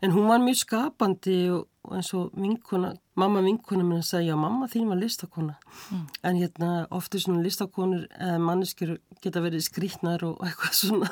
en 0.00 0.14
hún 0.14 0.28
var 0.30 0.40
mjög 0.40 0.62
skapandi 0.62 1.50
og 1.52 1.66
eins 1.88 2.10
og 2.16 2.34
vinkuna, 2.36 2.92
mamma 3.18 3.40
vinkuna 3.44 3.84
minn 3.86 4.02
að 4.02 4.10
segja, 4.10 4.36
mamma 4.36 4.68
þín 4.70 4.90
var 4.90 5.00
listakona. 5.00 5.56
Mm. 5.90 6.04
en 6.22 6.36
hérna 6.36 6.70
ofta 6.90 7.18
svona 7.18 7.42
listakonur 7.42 8.06
eða 8.18 8.38
manneskjur 8.44 8.98
geta 9.22 9.40
verið 9.40 9.64
skrítnar 9.64 10.24
og 10.24 10.40
eitthvað 10.44 10.76
svona. 10.76 11.10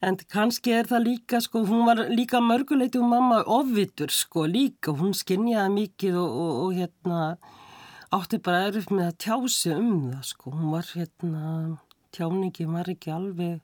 En 0.00 0.14
kannski 0.30 0.76
er 0.76 0.86
það 0.86 1.08
líka 1.08 1.40
sko, 1.42 1.64
hún 1.66 1.82
var 1.88 2.04
líka 2.12 2.38
mörguleiti 2.38 3.00
og 3.00 3.08
mamma 3.10 3.42
ofvitur 3.42 4.12
sko 4.14 4.46
líka, 4.46 4.94
hún 4.94 5.10
skinjaði 5.10 5.74
mikið 5.74 6.20
og, 6.20 6.36
og, 6.44 6.52
og 6.62 6.76
hérna 6.78 7.22
átti 8.14 8.38
bara 8.38 8.68
erf 8.68 8.86
með 8.94 9.08
að 9.08 9.18
tjási 9.24 9.74
um 9.74 9.90
það 10.12 10.22
sko, 10.30 10.54
hún 10.54 10.70
var 10.76 10.86
hérna 10.94 11.50
tjáningi 12.14 12.68
var 12.70 12.88
ekki 12.88 13.10
alveg 13.12 13.58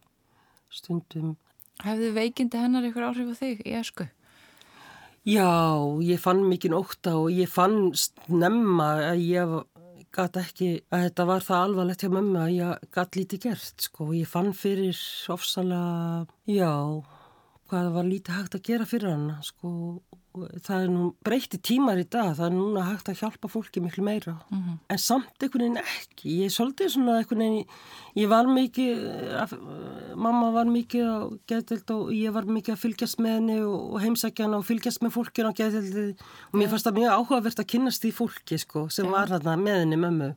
stundum. 0.74 1.36
Hefðu 1.84 2.10
veikindi 2.18 2.58
hennar 2.58 2.86
ykkur 2.86 3.08
áhrif 3.08 3.30
á 3.30 3.34
þig? 3.38 3.62
Í 3.62 3.78
esku? 3.78 4.08
Já, 5.24 5.80
ég 6.04 6.20
fann 6.20 6.42
mikið 6.44 6.74
óta 6.76 7.14
og 7.16 7.30
ég 7.32 7.48
fann 7.48 7.94
snemma 7.96 8.88
að 9.06 9.22
ég 9.24 9.54
gæti 10.12 10.40
ekki 10.42 10.66
að 10.92 11.04
þetta 11.06 11.24
var 11.30 11.46
það 11.46 11.62
alvarlegt 11.68 12.04
hjá 12.04 12.10
mömmu 12.12 12.42
að 12.42 12.50
ég 12.52 12.82
gæti 12.92 13.22
lítið 13.22 13.40
gert 13.46 13.86
sko. 13.86 14.10
Ég 14.12 14.28
fann 14.28 14.52
fyrir 14.52 15.00
ofsalega, 15.32 16.26
já, 16.44 16.74
hvað 17.70 17.88
var 17.96 18.10
lítið 18.10 18.36
hægt 18.36 18.58
að 18.58 18.66
gera 18.68 18.88
fyrir 18.90 19.14
hana 19.14 19.38
sko 19.48 19.72
það 20.34 20.80
er 20.82 20.88
nú 20.90 21.04
breytti 21.22 21.58
tímar 21.62 22.00
í 22.00 22.04
dag 22.10 22.32
það 22.34 22.48
er 22.48 22.54
núna 22.56 22.84
hægt 22.88 23.10
að 23.10 23.20
hjálpa 23.20 23.50
fólki 23.50 23.82
miklu 23.82 24.02
meira. 24.02 24.34
Mm 24.50 24.58
-hmm. 24.58 24.78
en 24.88 24.98
samt 24.98 25.42
einhvern 25.42 25.62
veginn 25.62 25.82
ekki. 25.82 26.28
Ég 26.40 26.44
er 26.44 26.54
svolítið 26.56 26.88
svona 26.90 27.18
einhvern 27.18 27.38
veginn 27.38 27.66
ég 28.16 28.28
var 28.28 28.46
mikið 28.46 30.16
mamma 30.16 30.50
var 30.50 30.66
mikið 30.66 31.04
á 31.06 31.18
getild 31.46 31.90
og 31.90 32.10
ég 32.12 32.32
var 32.32 32.44
mikið 32.44 32.74
að 32.74 32.82
fylgjast 32.82 33.18
með 33.18 33.34
henni 33.34 33.60
og 33.62 34.00
heimsækja 34.00 34.44
henni 34.44 34.56
og 34.56 34.66
fylgjast 34.66 35.02
með 35.02 35.14
fólkinu 35.16 35.50
á 35.50 35.54
getild 35.54 36.20
og 36.52 36.58
mér 36.58 36.68
fannst 36.68 36.86
það 36.86 36.98
mjög 36.98 37.12
áhugavert 37.12 37.58
að 37.60 37.70
kynast 37.72 38.02
því 38.02 38.12
fólki 38.12 38.58
sko, 38.58 38.88
sem 38.88 39.06
var 39.06 39.28
þarna 39.28 39.56
með 39.56 39.78
henni 39.78 39.96
mömmu. 39.96 40.34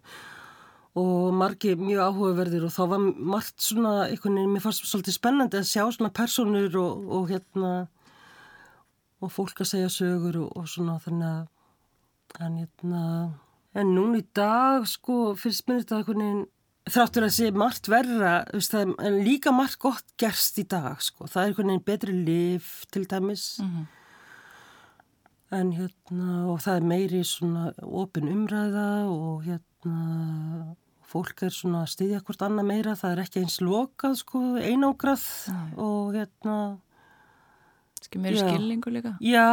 Og 0.98 1.34
margi 1.34 1.76
mjög 1.76 2.02
áhugaverðir 2.06 2.66
og 2.66 2.74
þá 2.74 2.84
var 2.90 3.00
margt 3.00 3.62
svona 3.62 4.08
einhvern 4.10 4.36
veginn, 4.36 4.54
mér 4.54 4.62
fannst 4.62 4.86
svolítið 4.86 5.14
spennandi 5.14 5.58
að 5.58 5.70
sjá 5.70 5.92
svona 5.92 6.14
personur 6.14 6.78
og, 6.78 7.10
og 7.10 7.30
hérna 7.30 7.88
og 9.22 9.34
fólk 9.34 9.64
að 9.64 9.72
segja 9.72 9.90
sögur 9.92 10.38
og, 10.44 10.52
og 10.60 10.70
svona 10.70 10.98
þannig 11.04 11.28
að 11.30 12.44
en, 12.44 12.60
hérna, 12.62 13.04
en 13.78 13.94
núna 13.96 14.22
í 14.22 14.26
dag 14.36 14.86
sko 14.90 15.34
fyrst 15.40 15.68
minnir 15.68 15.86
þetta 15.86 16.02
einhvern 16.02 16.24
veginn 16.24 16.46
þráttur 16.88 17.28
að 17.28 17.36
sé 17.36 17.52
margt 17.52 17.90
verra 17.92 18.34
það, 18.54 18.96
en 19.04 19.20
líka 19.26 19.52
margt 19.56 19.80
gott 19.84 20.16
gerst 20.20 20.60
í 20.62 20.66
dag 20.70 21.02
sko 21.04 21.28
það 21.28 21.42
er 21.42 21.52
einhvern 21.52 21.72
veginn 21.74 21.88
betri 21.88 22.18
liv 22.18 22.74
til 22.94 23.06
dæmis 23.10 23.46
mm 23.60 23.70
-hmm. 23.70 23.86
en 25.60 25.72
hérna 25.74 26.48
og 26.52 26.60
það 26.62 26.76
er 26.76 26.90
meiri 26.94 27.24
svona 27.24 27.72
opin 27.82 28.28
umræða 28.28 29.08
og 29.10 29.44
hérna 29.44 30.76
fólk 31.08 31.44
er 31.44 31.50
svona 31.50 31.82
að 31.84 31.94
styðja 31.94 32.24
hvort 32.26 32.42
annað 32.42 32.66
meira 32.66 32.96
það 32.96 33.12
er 33.12 33.24
ekki 33.24 33.40
eins 33.40 33.62
lokað 33.62 34.16
sko 34.16 34.40
einógrað 34.60 35.24
mm. 35.48 35.80
og 35.80 36.14
hérna 36.14 36.78
Skil 38.08 38.24
meiri 38.24 38.40
skilningu 38.40 38.94
líka? 38.94 39.18
Já, 39.20 39.52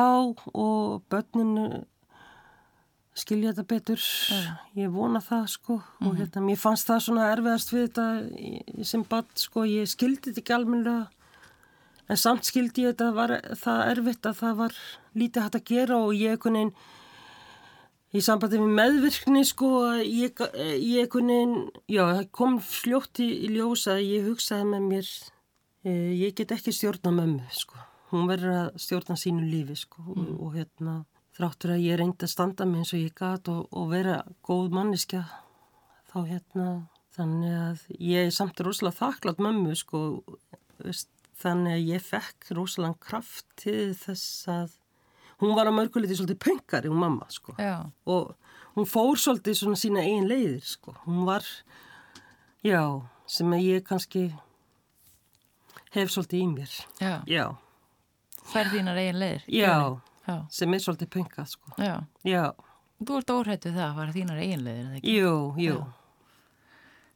og 0.54 1.02
börnin 1.10 1.82
skilja 3.18 3.52
þetta 3.52 3.66
betur. 3.70 4.06
Ja. 4.30 4.54
Ég 4.78 4.94
vona 4.94 5.20
það, 5.22 5.46
sko. 5.48 5.74
Mm 5.74 5.82
-hmm. 5.82 6.06
Og 6.06 6.12
mhm. 6.12 6.20
hérna, 6.20 6.40
mér 6.46 6.58
fannst 6.58 6.88
það 6.88 7.00
svona 7.00 7.32
erfiðast 7.32 7.72
við 7.72 7.82
þetta 7.88 8.84
sem 8.84 9.02
bad, 9.02 9.26
sko. 9.34 9.64
Ég 9.64 9.88
skildi 9.88 10.30
þetta 10.30 10.40
ekki 10.40 10.54
almenna, 10.54 11.08
en 12.08 12.16
samt 12.16 12.44
skildi 12.44 12.82
ég 12.82 12.94
þetta 12.94 13.14
var 13.14 13.30
það 13.54 13.88
erfitt 13.90 14.26
að 14.26 14.36
það 14.42 14.54
var 14.56 14.72
lítið 15.14 15.42
hægt 15.42 15.54
að 15.54 15.64
gera 15.64 15.96
og 15.96 16.14
ég 16.14 16.30
einhvern 16.30 16.54
veginn 16.54 16.74
í 18.14 18.20
sambandi 18.20 18.58
með 18.58 18.74
meðvirkni, 18.78 19.44
sko, 19.44 19.70
ég, 19.98 20.32
ég 20.78 21.00
einhvern 21.00 21.26
veginn, 21.26 21.70
já, 21.88 22.04
það 22.14 22.30
kom 22.30 22.60
fljótt 22.60 23.18
í, 23.18 23.28
í 23.46 23.48
ljósa 23.56 23.96
að 23.96 24.06
ég 24.06 24.28
hugsaði 24.28 24.64
með 24.64 24.82
mér, 24.90 25.06
eh, 25.84 26.12
ég 26.22 26.34
get 26.34 26.52
ekki 26.52 26.72
stjórna 26.72 27.10
mömmu, 27.10 27.42
sko 27.50 27.93
hún 28.12 28.28
verður 28.30 28.56
að 28.58 28.80
stjórna 28.84 29.16
sínu 29.18 29.46
lífi 29.48 29.76
sko 29.78 30.04
mm. 30.04 30.20
og, 30.20 30.32
og 30.46 30.56
hérna 30.58 30.96
þráttur 31.34 31.74
að 31.74 31.84
ég 31.84 31.98
reyndi 31.98 32.26
að 32.26 32.34
standa 32.34 32.66
mig 32.68 32.82
eins 32.84 32.94
og 32.94 33.02
ég 33.02 33.14
gat 33.18 33.50
og, 33.50 33.66
og 33.74 33.88
vera 33.90 34.20
góð 34.46 34.74
manniska 34.74 35.24
þá 36.12 36.18
hérna 36.28 36.68
þannig 37.14 37.56
að 37.58 37.82
ég 37.98 38.28
er 38.28 38.34
samt 38.34 38.62
rosalega 38.62 38.98
þakklátt 39.00 39.42
mömmu 39.42 39.74
sko 39.78 40.04
veist, 40.82 41.10
þannig 41.40 41.76
að 41.76 41.90
ég 41.94 42.06
fekk 42.06 42.54
rosalega 42.58 42.98
kraft 43.02 43.46
til 43.60 43.92
þess 43.98 44.48
að 44.50 44.78
hún 45.42 45.56
var 45.58 45.70
að 45.70 45.78
mörguleiti 45.80 46.18
svolítið 46.18 46.42
pöngari 46.44 46.90
hún 46.90 47.02
mamma 47.02 47.26
sko 47.34 47.56
já. 47.58 47.90
og 48.06 48.34
hún 48.76 48.88
fór 48.90 49.18
svolítið 49.18 49.58
svona 49.58 49.78
sína 49.78 50.06
einn 50.06 50.30
leiðir 50.30 50.62
sko 50.66 50.94
hún 51.06 51.26
var 51.26 51.46
já 52.64 52.82
sem 53.26 53.50
að 53.54 53.66
ég 53.66 53.86
kannski 53.86 54.28
hef 55.94 56.14
svolítið 56.14 56.40
í 56.40 56.48
mér 56.54 56.78
já, 57.02 57.14
já 57.26 57.44
færð 58.50 58.76
þínar 58.76 59.00
eigin 59.02 59.20
leðir 59.22 59.46
já, 59.48 59.74
já, 60.26 60.36
sem 60.52 60.76
er 60.76 60.84
svolítið 60.84 61.12
pöngað 61.16 61.50
sko. 61.54 61.74
já. 61.78 61.94
já, 62.26 62.44
þú 63.00 63.18
ert 63.20 63.32
óhættu 63.34 63.72
það 63.74 63.86
að 63.86 63.96
fara 64.00 64.16
þínar 64.18 64.42
eigin 64.44 64.66
leðir 64.66 65.08
jú, 65.08 65.32
jú. 65.60 65.80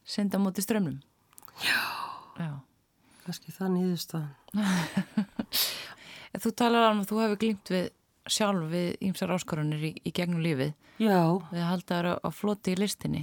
Senda 0.09 0.41
mútið 0.41 0.65
strömmnum 0.65 0.99
já, 1.65 1.83
já. 2.41 2.53
kannski 3.27 3.55
það 3.55 3.75
nýðustan 3.77 4.29
þú 6.43 6.53
talar 6.57 6.91
alveg, 6.91 7.09
þú 7.11 7.23
hefur 7.25 7.41
glýmt 7.45 7.73
við 7.75 7.89
sjálf 8.29 8.69
við 8.69 8.91
ímsar 9.09 9.33
áskorunir 9.33 9.87
í, 9.89 9.95
í 10.05 10.13
gegnum 10.13 10.43
lífið. 10.45 10.75
Já. 11.01 11.41
Við 11.49 11.65
haldaður 11.65 12.09
á, 12.13 12.15
á 12.21 12.29
floti 12.35 12.75
í 12.75 12.77
listinni. 12.77 13.23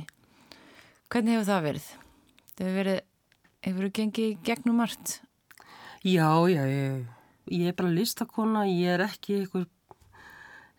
Hvernig 1.13 1.37
hefur 1.37 1.47
það 1.51 1.67
verið? 1.67 1.89
það 2.55 2.65
hefur 2.65 2.77
verið, 2.79 2.99
hefur 3.67 3.85
þú 3.85 3.91
gengið 3.99 4.35
gegnum 4.47 4.81
margt? 4.81 5.19
já, 6.05 6.29
já, 6.47 6.63
já 6.69 7.14
ég 7.51 7.69
er 7.69 7.75
bara 7.77 7.93
listakona, 7.93 8.65
ég 8.69 8.95
er 8.95 9.03
ekki 9.05 9.41
einhver, 9.41 9.65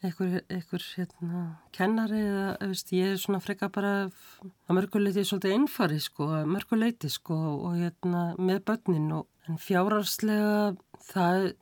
einhver, 0.02 0.40
einhver 0.50 0.86
hérna, 0.96 1.42
kennari 1.74 2.22
eða 2.22 2.70
veist, 2.70 2.92
ég 2.96 3.14
er 3.14 3.20
svona 3.22 3.42
freka 3.42 3.68
bara 3.72 3.92
að 4.06 4.78
mörguleiti 4.78 5.22
er 5.22 5.28
svolítið 5.28 5.56
einfari 5.58 6.00
sko, 6.02 6.30
að 6.40 6.50
mörguleiti 6.56 7.10
sko 7.12 7.36
og 7.68 7.76
hérna 7.78 8.24
með 8.38 8.64
börnin 8.70 9.12
og 9.20 9.28
en 9.46 9.60
fjárarslega 9.62 10.74
það 11.12 11.52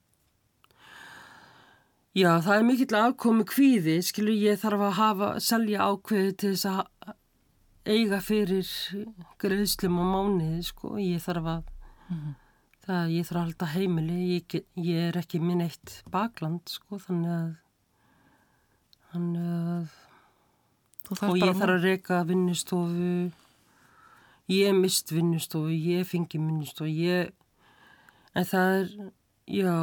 já 2.17 2.31
það 2.47 2.55
er 2.57 2.65
mikill 2.71 3.01
afkomi 3.01 3.45
kvíði, 3.51 3.99
skilur 4.07 4.39
ég 4.39 4.63
þarf 4.63 4.87
að 4.89 4.97
hafa, 5.01 5.35
selja 5.45 5.91
ákveði 5.91 6.39
til 6.41 6.55
þess 6.55 6.71
að 6.71 7.13
eiga 7.85 8.23
fyrir 8.25 8.71
greiðslum 9.43 10.01
á 10.01 10.05
mánuði 10.15 10.65
sko, 10.65 10.95
ég 10.97 11.21
þarf 11.21 11.53
að 11.59 11.69
mm 12.09 12.17
-hmm 12.17 12.41
það 12.85 13.13
ég 13.15 13.29
þarf 13.29 13.39
að 13.41 13.45
halda 13.45 13.69
heimili 13.75 14.19
ég, 14.35 14.57
ég 14.77 15.09
er 15.11 15.19
ekki 15.21 15.41
minn 15.43 15.65
eitt 15.65 16.01
bakland 16.13 16.69
sko 16.71 17.01
þannig 17.03 17.35
að 17.35 17.53
þannig 19.13 19.53
að 19.53 19.95
og 21.13 21.39
ég 21.39 21.57
þarf 21.59 21.75
að 21.75 21.83
reyka 21.85 22.23
vinnustofu. 22.25 23.15
Ég 24.49 24.77
mist 24.77 25.13
vinnustofu 25.13 25.73
ég 25.73 26.07
fengi 26.09 26.41
vinnustofu 26.41 26.91
ég 26.93 27.33
en 28.35 28.49
það 28.49 28.79
er 28.79 28.95
já 29.49 29.77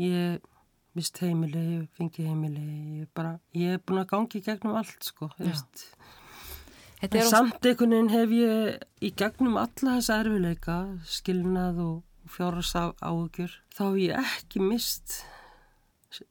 ég 0.00 0.48
mist 0.96 1.20
heimili 1.22 1.62
ég 1.76 1.88
fengi 1.96 2.26
heimili 2.26 2.64
ég, 3.00 3.08
bara, 3.14 3.38
ég 3.54 3.76
er 3.76 3.84
búin 3.84 4.02
að 4.02 4.10
gangi 4.12 4.42
gegnum 4.44 4.76
allt 4.80 5.06
sko 5.06 5.30
en 5.40 7.16
samt 7.30 7.64
einhvern 7.64 7.94
veginn 7.94 8.12
hef 8.12 8.34
ég 8.36 9.04
í 9.06 9.12
gegnum 9.16 9.56
alla 9.60 9.96
þessa 9.96 10.20
erfileika 10.24 10.78
skilnað 11.08 11.80
og 11.84 11.98
fjóras 12.30 12.72
áhugjur 12.78 13.52
þá 13.74 13.82
hef 13.84 14.00
ég 14.02 14.16
ekki 14.20 14.62
mist 14.64 15.20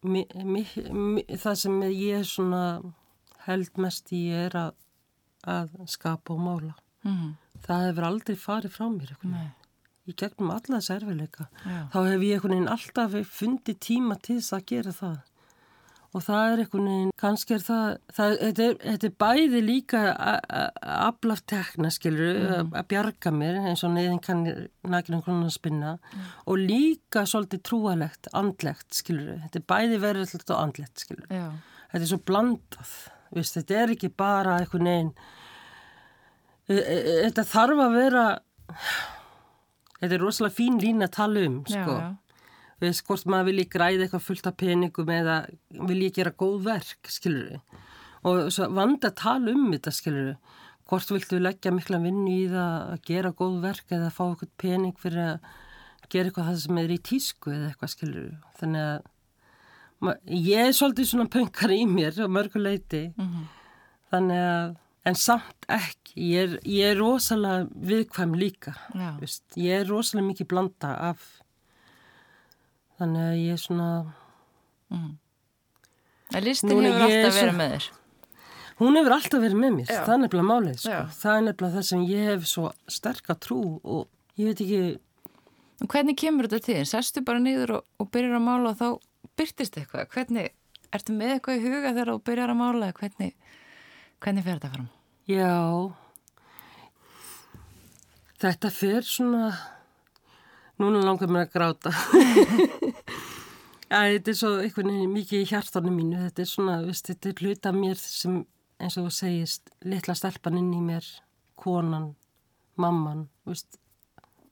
mi, 0.04 0.26
mi, 0.44 0.66
mi, 0.92 1.24
það 1.40 1.60
sem 1.62 1.82
ég 1.88 2.26
svona 2.28 2.64
held 3.46 3.80
mest 3.80 4.12
í 4.16 4.26
er 4.36 4.56
að, 4.60 4.74
að 5.48 5.72
skapa 5.88 6.36
og 6.36 6.42
mála. 6.44 6.76
Mm. 7.08 7.38
það 7.64 7.86
hefur 7.88 8.06
aldrei 8.10 8.36
farið 8.36 8.74
frá 8.76 8.88
mér 8.92 9.14
í 10.10 10.16
gegnum 10.20 10.50
alla 10.52 10.80
þess 10.82 10.92
erfileika 10.98 11.46
þá 11.94 12.00
hef 12.10 12.26
ég 12.28 12.48
alltaf 12.68 13.16
fundið 13.32 13.78
tíma 13.80 14.18
til 14.20 14.42
þess 14.42 14.58
að 14.58 14.66
gera 14.74 14.96
það 14.98 15.20
og 16.10 16.24
það 16.26 16.52
er 16.52 16.62
einhvern 16.63 16.88
veginn, 16.89 17.12
kannski 17.22 17.54
er 17.54 17.62
það, 17.62 17.89
það 18.17 18.32
þetta, 18.39 18.65
er, 18.65 18.78
þetta 18.82 19.08
er 19.08 19.15
bæði 19.22 19.60
líka 19.62 20.00
aflaf 20.82 21.43
tekna, 21.50 21.91
skilur, 21.93 22.39
mm. 22.39 22.72
að 22.80 22.88
bjarga 22.89 23.34
mér 23.36 23.60
eins 23.62 23.84
og 23.86 23.93
neðin 23.93 24.22
kann 24.26 24.41
nækina 24.89 25.22
konar 25.26 25.52
að 25.52 25.54
spinna 25.54 25.91
mm. 26.00 26.32
og 26.50 26.63
líka 26.63 27.26
svolítið 27.30 27.62
trúalegt, 27.69 28.32
andlegt, 28.38 28.88
skilur, 28.98 29.36
þetta 29.45 29.62
er 29.62 29.67
bæði 29.74 30.00
verðilegt 30.06 30.56
og 30.56 30.63
andlegt, 30.63 31.04
skilur. 31.06 31.28
Já. 31.30 31.45
Þetta 31.91 32.02
er 32.02 32.12
svo 32.13 32.22
blandað, 32.32 32.95
viðst, 33.38 33.60
þetta 33.60 33.78
er 33.84 33.93
ekki 33.93 34.10
bara 34.24 34.56
einhvern 34.63 34.89
veginn, 34.89 35.12
e, 36.65 36.80
e, 36.80 36.98
e, 36.98 37.19
þetta 37.28 37.45
þarf 37.52 37.84
að 37.86 38.00
vera, 38.00 38.26
þetta 40.00 40.12
er 40.17 40.26
rosalega 40.26 40.58
fín 40.58 40.82
lína 40.82 41.06
að 41.06 41.15
tala 41.19 41.45
um, 41.45 41.62
sko. 41.69 42.00
Já, 42.00 42.02
já 42.08 42.29
veist 42.80 43.06
hvort 43.08 43.28
maður 43.30 43.52
vilji 43.52 43.68
græða 43.74 44.06
eitthvað 44.06 44.26
fullt 44.26 44.50
af 44.50 44.58
peningum 44.60 45.12
eða 45.13 45.38
vilji 45.89 46.12
gera 46.15 46.32
góð 46.32 46.63
verk, 46.68 47.12
skilur 47.12 47.52
við. 47.52 47.86
Og 48.30 48.50
vanda 48.76 49.12
að 49.12 49.20
tala 49.22 49.54
um 49.56 49.70
þetta, 49.74 49.96
skilur 49.96 50.32
við. 50.32 50.58
Hvort 50.89 51.13
viltu 51.13 51.39
leggja 51.39 51.72
mikla 51.76 52.00
vinnu 52.02 52.34
í 52.34 52.48
það 52.50 52.76
að 52.96 53.04
gera 53.06 53.32
góð 53.38 53.60
verk 53.68 53.94
eða 53.94 54.10
fá 54.13 54.24
eitthvað 54.26 54.54
pening 54.63 54.98
fyrir 55.00 55.26
að 55.26 55.50
gera 56.10 56.32
eitthvað 56.32 56.50
það 56.50 56.60
sem 56.63 56.82
er 56.82 56.92
í 56.92 57.00
tísku 57.12 57.54
eða 57.54 57.70
eitthvað, 57.70 57.94
skilur 57.94 58.22
við. 58.26 58.38
Þannig 58.60 58.86
að 58.89 60.38
ég 60.39 60.70
er 60.70 60.76
svolítið 60.76 61.10
svona 61.12 61.30
pönkar 61.32 61.74
í 61.76 61.84
mér 61.89 62.18
á 62.24 62.28
mörguleiti. 62.32 63.10
Mm 63.18 63.28
-hmm. 63.28 63.50
Þannig 64.10 64.42
að, 64.46 64.76
en 65.06 65.15
samt 65.15 65.68
ekki. 65.68 66.15
Ég 66.15 66.39
er, 66.42 66.60
ég 66.65 66.92
er 66.94 66.98
rosalega 66.98 67.68
viðkvæm 67.76 68.34
líka. 68.36 68.74
Ég 69.56 69.84
er 69.84 69.88
rosalega 69.88 70.28
mikið 70.28 70.48
blanda 70.48 70.96
af 71.12 71.28
þannig 73.00 73.26
að 73.26 73.40
ég 73.40 73.56
er 73.56 73.64
svona 73.64 73.90
mm. 74.94 75.10
að 76.36 76.48
listin 76.48 76.76
hefur 76.76 77.08
alltaf 77.08 77.40
verið 77.40 77.58
með 77.60 77.76
þér 77.76 77.90
hún 78.80 79.00
hefur 79.00 79.16
alltaf 79.18 79.44
verið 79.44 79.60
með 79.60 79.76
mér, 79.76 79.92
Já. 79.92 80.00
það 80.06 80.14
er 80.14 80.24
nefnilega 80.24 80.50
málið 80.50 80.80
sko. 80.80 81.00
Það 81.20 81.36
er 81.36 81.46
nefnilega 81.48 81.76
það 81.76 81.88
sem 81.90 82.04
ég 82.08 82.28
hef 82.30 82.48
svo 82.48 82.72
sterka 82.88 83.36
trú 83.36 83.62
og 83.84 84.40
ég 84.40 84.52
veit 84.52 84.64
ekki 84.64 84.82
En 85.80 85.88
hvernig 85.88 86.18
kemur 86.20 86.48
þetta 86.50 86.66
til? 86.66 86.82
Sestu 86.88 87.22
bara 87.24 87.40
niður 87.40 87.78
og, 87.78 87.86
og 88.04 88.10
byrjar 88.12 88.36
að 88.36 88.44
mála 88.44 88.74
og 88.74 88.80
þá 88.80 88.88
byrtist 89.40 89.78
eitthvað. 89.80 90.10
Hvernig, 90.12 90.52
ertu 90.92 91.16
með 91.16 91.36
eitthvað 91.38 91.60
í 91.60 91.64
huga 91.64 91.94
þegar 91.94 92.12
þú 92.12 92.24
byrjar 92.28 92.52
að 92.52 92.60
mála? 92.60 92.90
Hvernig, 92.98 93.54
hvernig 94.20 94.48
fer 94.48 94.60
þetta 94.60 94.72
fram? 94.74 94.90
Já, 95.30 95.54
þetta 98.44 98.74
fer 98.76 99.08
svona, 99.08 99.54
núna 100.80 101.02
langar 101.04 101.32
mér 101.32 101.48
að 101.48 101.54
gráta. 101.56 101.92
Æ, 103.89 104.20
þetta 104.20 104.32
er 104.32 104.38
svo 104.38 104.50
veginn 104.94 105.13
mikið 105.15 105.44
í 105.44 105.50
hjartanum 105.50 105.96
mínu, 105.98 106.20
þetta 106.28 106.44
er 106.44 106.50
svona, 106.50 106.78
veist, 106.86 107.08
þetta 107.10 107.32
er 107.32 107.39
hluta 107.42 107.72
mér 107.74 107.98
sem, 107.98 108.36
eins 108.78 108.98
og 109.02 109.08
þú 109.08 109.13
segist, 109.18 109.72
litla 109.82 110.13
stelpan 110.18 110.60
inn 110.60 110.70
í 110.78 110.82
mér, 110.84 111.08
konan, 111.58 112.12
mamman, 112.78 113.26
veist, 113.50 113.80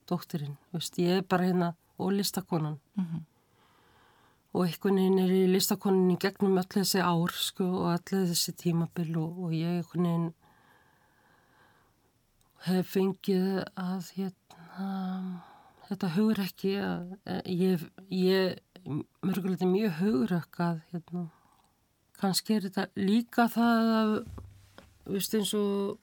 dóttirinn, 0.09 0.57
veist, 0.73 0.97
ég 0.97 1.21
er 1.21 1.27
bara 1.29 1.51
hérna 1.51 1.73
og 2.01 2.15
listakonan. 2.17 2.79
Og 4.57 4.63
einhvern 4.65 4.97
veginn 4.97 5.21
er 5.21 5.33
í 5.35 6.17
gegnum 6.17 6.57
öll 6.57 6.71
þessi 6.73 7.03
ár, 7.05 7.33
sko, 7.37 7.67
og 7.83 7.91
öll 7.93 8.25
þessi 8.31 8.55
tímabil 8.57 9.11
og, 9.21 9.37
og 9.45 9.53
ég 9.53 9.83
einhvern 9.83 10.09
veginn 10.09 10.27
hef 12.65 12.89
fengið 12.95 13.61
að 13.77 14.09
hérna, 14.17 14.89
þetta 15.87 16.13
hugur 16.15 16.41
ekki 16.43 16.73
að 16.83 17.13
eh, 17.25 17.41
ég, 17.51 17.85
ég 18.13 18.57
mörgulega 19.25 19.67
mjög 19.69 20.01
hugurökk 20.01 20.59
að 20.63 20.81
hérna, 20.91 21.23
kannski 22.19 22.57
er 22.57 22.67
þetta 22.67 22.87
líka 22.99 23.47
það 23.53 23.93
að 24.01 24.11
veist 25.07 25.37
eins 25.37 25.53
og 25.57 25.97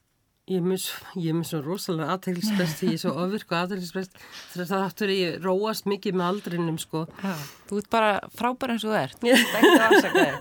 ég 0.51 0.61
er 0.61 0.65
mjög, 0.65 0.85
er 1.17 1.45
svo 1.49 1.61
rosalega 1.65 2.13
aðteglisbrest 2.15 2.83
ég 2.85 2.97
er 2.97 3.01
svo 3.01 3.13
ofirku 3.23 3.57
aðteglisbrest 3.57 4.13
þegar 4.53 4.69
það 4.71 4.85
áttur 4.89 5.11
ég 5.15 5.39
róast 5.45 5.89
mikið 5.89 6.19
með 6.21 6.31
aldrinum 6.33 6.79
sko 6.83 7.01
Já. 7.23 7.35
Þú 7.71 7.81
ert 7.81 7.91
bara 7.93 8.11
frábær 8.37 8.75
eins 8.75 8.85
og 8.85 8.97
ert. 8.99 9.19
Þú 9.21 9.27
ert 9.33 9.55
ekki 9.61 9.75
að 9.79 9.87
afsaka 9.89 10.17
þig. 10.25 10.37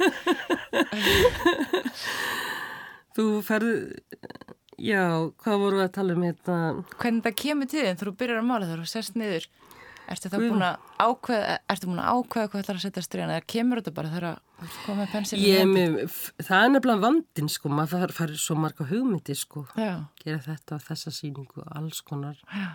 þú 3.15 3.25
ferð 3.45 3.71
já, 4.83 5.03
hvað 5.43 5.61
voru 5.63 5.79
við 5.79 5.85
að 5.87 5.93
tala 5.97 6.17
um 6.17 6.25
hérna? 6.27 6.57
Hvernig 6.99 7.25
það 7.27 7.37
kemur 7.43 7.69
til 7.71 7.83
þegar 7.83 8.09
þú 8.09 8.15
byrjar 8.21 8.41
að 8.41 8.49
mála 8.49 8.69
þegar 8.69 8.83
þú 8.83 8.91
sest 8.93 9.19
niður? 9.19 9.47
Ertu 10.03 10.29
Guð. 10.29 10.49
búin 10.51 10.63
að 10.67 10.87
ákveða, 10.99 11.57
ertu 11.71 11.87
búin 11.87 12.01
að 12.03 12.17
ákveða 12.17 12.49
hvað 12.51 12.63
ætlar 12.63 12.79
að 12.79 12.83
setja 12.83 13.03
stríðan 13.05 13.33
eða 13.37 13.45
kemur 13.53 13.79
þetta 13.79 13.93
bara 13.95 14.09
þú 14.11 14.31
ert 14.63 14.79
komið 14.83 15.11
pensilin 15.13 15.45
ég, 15.47 15.61
er 15.61 15.69
með, 15.69 16.17
það 16.43 16.63
er 16.65 16.73
nefnilega 16.73 17.03
vandin 17.05 17.51
sko. 17.51 17.71
Maður 17.71 18.15
fær 18.17 18.33
svo 18.43 18.57
marga 18.59 18.87
hugmyndi 18.89 19.35
sko. 19.39 19.63
Já, 19.79 19.93
gera 20.23 20.41
þetta 20.43 20.77
og 20.77 20.85
þessa 20.89 21.13
sýningu 21.15 21.63
alls 21.71 22.03
konar. 22.03 22.39
Já, 22.51 22.67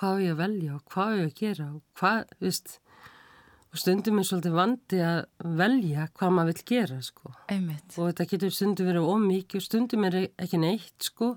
hvað 0.00 0.18
er 0.18 0.24
ég 0.26 0.34
að 0.34 0.42
velja 0.42 0.74
og 0.74 0.94
hvað 0.94 1.12
er 1.14 1.22
ég 1.22 1.30
að 1.30 1.38
gera 1.44 1.68
og 1.70 1.80
hvað, 2.00 2.34
veist 2.42 2.78
og 3.74 3.80
stundum 3.82 4.20
er 4.20 4.26
svolítið 4.28 4.52
vandi 4.54 4.98
að 5.02 5.24
velja 5.58 6.04
hvað 6.14 6.34
maður 6.36 6.52
vill 6.52 6.66
gera 6.70 7.00
sko. 7.02 7.32
Einmitt. 7.50 7.96
og 7.98 8.12
þetta 8.12 8.26
getur 8.30 8.52
stundum 8.54 8.86
verið 8.86 9.08
ómikið 9.10 9.58
og 9.58 9.64
stundum 9.66 10.06
er 10.06 10.18
ekki 10.22 10.60
neitt 10.62 11.08
sko. 11.08 11.32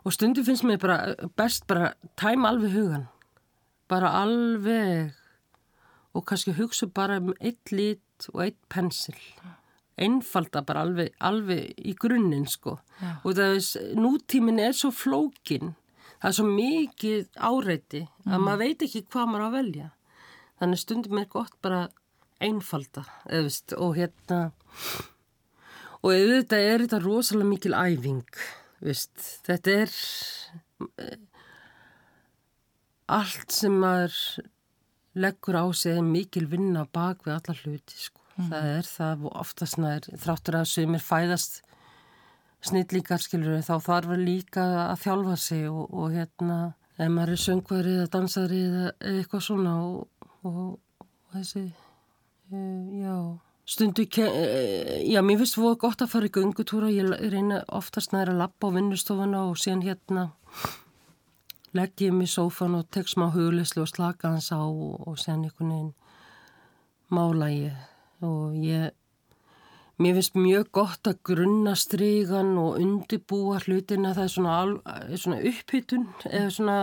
Og 0.00 0.14
stundum 0.16 0.46
finnst 0.46 0.64
mér 0.64 0.80
bara 0.80 1.28
best 1.36 1.66
bara 1.68 1.92
tæma 2.16 2.54
alveg 2.54 2.72
hugan 2.72 3.04
bara 3.90 4.14
alveg. 4.22 5.12
Og 6.16 6.24
kannski 6.26 6.56
hugsa 6.56 6.88
bara 6.88 7.20
um 7.20 7.34
eitt 7.38 7.68
lit 7.70 8.30
og 8.32 8.46
eitt 8.46 8.58
pensil. 8.72 9.18
Einfalda 10.00 10.64
bara 10.64 10.86
alveg, 10.86 11.12
alveg 11.20 11.74
í 11.84 11.92
grunninn 12.00 12.48
sko. 12.48 12.78
Já. 13.00 13.12
og 13.24 13.36
það 13.36 13.54
er, 13.58 13.94
nútímin 14.00 14.60
er 14.60 14.72
svo 14.76 14.90
flókin 14.92 15.74
það 16.20 16.28
er 16.28 16.34
svo 16.36 16.44
mikið 16.48 17.28
áreiti 17.36 18.02
að 18.28 18.42
maður 18.44 18.60
veit 18.64 18.82
ekki 18.84 19.06
hvað 19.08 19.30
maður 19.30 19.44
á 19.44 19.48
að 19.48 19.56
velja 19.56 19.86
þannig 20.60 20.82
stundum 20.82 21.20
er 21.20 21.30
gott 21.32 21.56
bara 21.64 21.86
einfalda 22.40 23.04
veist, 23.28 23.74
og 23.76 23.96
hérna 23.98 24.42
og 26.00 26.14
auðvitað 26.14 26.68
er 26.68 26.84
þetta 26.84 27.02
rosalega 27.04 27.50
mikil 27.50 27.74
æfing 27.76 28.40
veist, 28.80 29.12
þetta 29.48 29.76
er 29.84 29.96
eh, 31.02 31.18
allt 33.10 33.52
sem 33.52 33.76
maður 33.82 34.16
leggur 35.20 35.58
á 35.58 35.66
sig 35.74 35.98
er 35.98 36.06
mikil 36.06 36.46
vinna 36.48 36.86
bak 36.86 37.26
við 37.26 37.36
alla 37.36 37.56
hluti 37.64 37.98
sko. 37.98 38.22
það 38.38 38.68
er 38.76 38.86
það 38.88 39.26
oftast 39.32 39.80
nær 39.82 40.06
þráttur 40.06 40.60
að 40.60 40.70
sumir 40.70 41.04
fæðast 41.04 41.60
snillingar 42.64 43.22
skilur 43.24 43.64
þá 43.64 43.74
þarf 43.84 44.14
líka 44.20 44.64
að 44.86 45.02
þjálfa 45.04 45.36
sig 45.40 45.66
og, 45.68 45.88
og 45.90 46.14
hérna 46.14 46.58
ef 47.00 47.08
maður 47.08 47.34
er 47.34 47.42
söngvari 47.44 47.94
eða 47.96 48.10
dansari 48.14 48.60
eða 48.68 48.88
eitthvað 49.10 49.44
svona 49.46 49.74
og, 49.84 50.19
og, 50.44 50.78
og 51.00 51.34
þessi 51.34 51.62
uh, 52.52 53.00
já 53.00 53.14
stundu 53.70 54.06
ke- 54.10 54.26
eh, 54.26 55.02
já 55.06 55.20
mér 55.22 55.38
finnst 55.38 55.58
það 55.58 55.76
gott 55.78 56.02
að 56.02 56.10
fara 56.10 56.26
í 56.26 56.34
göngutúra. 56.34 56.88
Ég 56.90 57.10
reyna 57.30 57.60
oftast 57.68 58.12
nær 58.12 58.32
að 58.32 58.40
lappa 58.42 58.66
á 58.66 58.74
vinnustofuna 58.74 59.44
og 59.46 59.60
síðan 59.60 59.84
hérna 59.86 60.30
legg 61.76 62.02
ég 62.02 62.12
mig 62.12 62.26
í 62.26 62.32
sófan 62.34 62.74
og 62.74 62.88
tek 62.90 63.06
smá 63.06 63.28
huglislu 63.30 63.84
og 63.84 63.92
slaka 63.92 64.32
hans 64.32 64.50
á 64.50 64.58
og, 64.58 65.06
og 65.06 65.20
síðan 65.22 65.44
einhvern 65.46 65.70
veginn 65.70 65.92
mála 67.14 67.52
ég. 67.54 67.76
Og 68.26 68.56
ég 68.58 68.90
Mér 70.00 70.14
finnst 70.16 70.32
mjög 70.40 70.70
gott 70.72 71.08
að 71.10 71.18
grunna 71.28 71.74
strygan 71.76 72.54
og 72.56 72.78
undibúa 72.80 73.58
hlutina, 73.60 74.14
það 74.16 74.22
er 74.24 74.30
svona, 74.32 74.54
svona 75.20 75.40
upphittun 75.44 76.06
eða 76.24 76.46
svona 76.54 76.76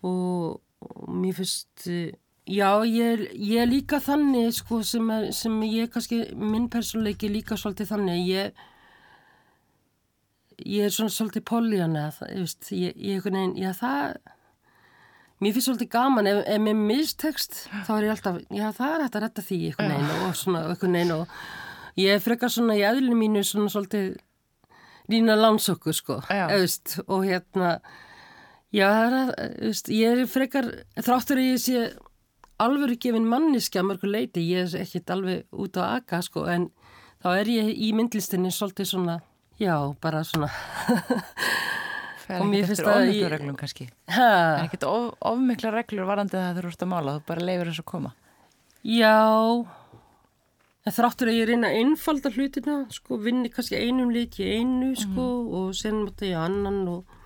og, 0.00 0.62
og 0.82 1.14
mér 1.22 1.38
finnst, 1.38 1.86
eh, 1.86 2.12
já 2.46 2.70
ég, 2.88 3.24
ég 3.36 3.62
er 3.62 3.70
líka 3.70 4.00
þannig 4.02 4.52
sko 4.58 4.82
sem, 4.86 5.10
er, 5.10 5.30
sem 5.32 5.56
ég 5.68 5.90
kannski, 5.92 6.24
minn 6.36 6.68
persónleiki 6.72 7.28
er 7.28 7.36
líka 7.38 7.58
svolítið 7.60 7.94
þannig, 7.94 8.22
ég, 8.28 8.68
ég 10.66 10.86
er 10.86 10.94
svona 10.94 11.14
svolítið 11.14 11.48
það, 11.48 12.30
ég 12.70 12.94
ég 12.96 13.18
einhvern 13.18 13.40
veginn, 13.40 13.58
já 13.62 13.72
það, 13.78 14.16
Mér 15.42 15.56
finnst 15.56 15.66
svolítið 15.66 15.88
gaman, 15.90 16.26
ef, 16.30 16.40
ef 16.46 16.60
mér 16.62 16.76
mistekst 16.78 17.56
þá 17.82 17.88
er 17.96 18.04
ég 18.04 18.12
alltaf, 18.12 18.36
já 18.46 18.66
það 18.76 18.92
er 18.92 19.00
hægt 19.02 19.16
að 19.18 19.24
retta 19.24 19.42
því 19.42 19.56
einhvern 19.66 19.90
veginn 19.90 20.26
og 20.28 20.36
svona 20.38 20.60
einhvern 20.68 20.94
veginn 20.94 21.14
og 21.16 21.32
ég 21.98 22.14
er 22.14 22.22
frekar 22.22 22.52
svona 22.52 22.76
í 22.78 22.84
eðlinu 22.86 23.16
mínu 23.18 23.42
svona 23.48 23.72
svolítið 23.72 24.12
lína 25.10 25.34
lánsokku 25.34 25.94
sko, 25.96 26.20
eðust, 26.30 27.00
og 27.08 27.26
hérna, 27.26 27.72
já 28.72 28.86
það 28.88 29.06
er 29.06 29.16
að, 29.18 29.82
ég 29.92 30.22
er 30.22 30.30
frekar, 30.30 30.68
þráttur 30.98 31.40
að 31.42 31.48
ég 31.50 31.60
sé 31.62 31.82
alvöru 32.62 32.96
gefin 33.02 33.26
manniski 33.28 33.80
að 33.80 33.88
mörgu 33.90 34.08
leiti, 34.12 34.44
ég 34.52 34.68
er 34.70 34.84
ekkit 34.86 35.10
alveg 35.12 35.44
út 35.64 35.76
á 35.80 35.98
aga 35.98 36.20
sko, 36.24 36.44
en 36.48 36.68
þá 37.24 37.28
er 37.40 37.50
ég 37.52 37.70
í 37.74 37.92
myndlistinni 37.96 38.52
svolítið 38.54 38.88
svona, 38.92 39.18
já, 39.60 39.74
bara 40.02 40.22
svona, 40.26 40.48
Það 42.22 42.38
er 42.38 42.42
ekkert 42.46 42.70
eftir 42.70 42.86
það 42.86 42.96
ofmiklu 43.02 43.26
í- 43.26 43.30
reglum 43.32 43.56
kannski. 43.58 43.84
Það 44.08 44.14
ha, 44.16 44.26
er 44.56 44.66
ekkert 44.68 44.84
of, 44.88 45.06
ofmikla 45.32 45.72
reglur 45.74 46.06
varandi 46.08 46.36
það 46.38 46.60
þú 46.62 46.68
ert 46.70 46.84
að 46.86 46.90
mála, 46.92 47.14
þú 47.18 47.24
bara 47.28 47.46
leifir 47.48 47.70
þess 47.72 47.82
að 47.82 47.88
koma. 47.92 48.12
Já, 48.82 49.16
en 50.86 50.94
þráttur 50.96 51.30
að 51.32 51.36
ég 51.40 51.48
reyna 51.50 51.68
að 51.72 51.80
einfalda 51.82 52.32
hlutina, 52.36 52.76
sko, 52.94 53.18
vinni 53.26 53.50
kannski 53.52 53.80
einum 53.82 54.14
í 54.14 54.46
einu, 54.54 54.92
sko, 54.98 55.26
og 55.60 55.74
sen 55.78 55.98
nota 56.06 56.30
ég 56.30 56.38
annan 56.38 56.80
og, 56.94 57.18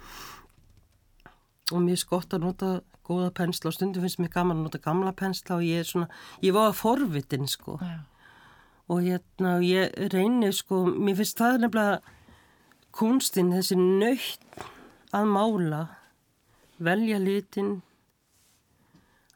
og 1.73 1.83
mér 1.83 1.97
er 1.97 2.03
skott 2.03 2.35
að 2.37 2.45
nota 2.47 2.69
góða 3.07 3.31
pensla 3.35 3.71
og 3.71 3.77
stundum 3.77 4.05
finnst 4.05 4.21
mér 4.23 4.33
gaman 4.35 4.61
að 4.61 4.67
nota 4.67 4.83
gamla 4.83 5.13
pensla 5.17 5.59
og 5.59 5.67
ég 5.67 5.83
er 5.83 5.89
svona, 5.89 6.09
ég 6.43 6.55
var 6.57 6.75
forvitin, 6.75 7.47
sko, 7.51 7.79
Já. 7.83 7.99
og 8.89 9.03
hérna, 9.07 9.57
ég 9.63 9.95
reyni, 10.15 10.53
sko, 10.55 10.85
mér 10.91 11.19
finnst 11.21 11.39
það 11.39 11.61
nefnilega 11.65 12.01
kunstinn, 12.97 13.53
þessi 13.55 13.79
nöytt 13.79 14.65
að 15.15 15.31
mála, 15.35 15.83
velja 16.83 17.21
litin, 17.23 17.81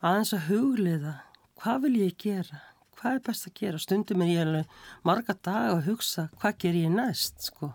aðeins 0.01 0.35
að 0.37 0.47
hugliða, 0.49 1.15
hvað 1.61 1.87
vil 1.87 1.95
ég 2.01 2.17
gera, 2.21 2.63
hvað 2.99 3.19
er 3.19 3.27
best 3.27 3.51
að 3.51 3.59
gera, 3.61 3.83
stundum 3.83 4.25
er 4.25 4.33
ég 4.33 4.47
alveg 4.47 4.81
marga 5.07 5.37
daga 5.37 5.77
að 5.77 5.87
hugsa, 5.91 6.29
hvað 6.41 6.59
ger 6.65 6.81
ég 6.81 6.95
næst, 6.95 7.51
sko. 7.51 7.75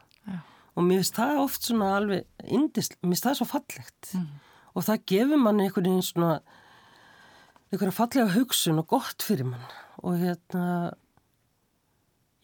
Og 0.75 0.83
mér 0.83 1.01
finnst 1.01 1.15
það 1.15 1.39
oft 1.39 1.69
svona 1.69 1.93
alveg 1.99 2.25
indisl, 2.43 2.97
mér 2.99 3.13
finnst 3.13 3.27
það 3.29 3.39
svo 3.39 3.47
fallegt 3.47 4.11
og 4.75 4.83
það 4.83 5.05
gefur 5.07 5.39
manni 5.39 5.65
einhvern 5.69 5.87
veginn 5.87 6.03
svona 6.03 6.31
einhverja 7.71 7.95
fallega 7.95 8.33
hugsun 8.35 8.81
og 8.81 8.89
gott 8.91 9.23
fyrir 9.23 9.47
mann 9.47 9.63
og 10.03 10.19
hérna 10.19 10.65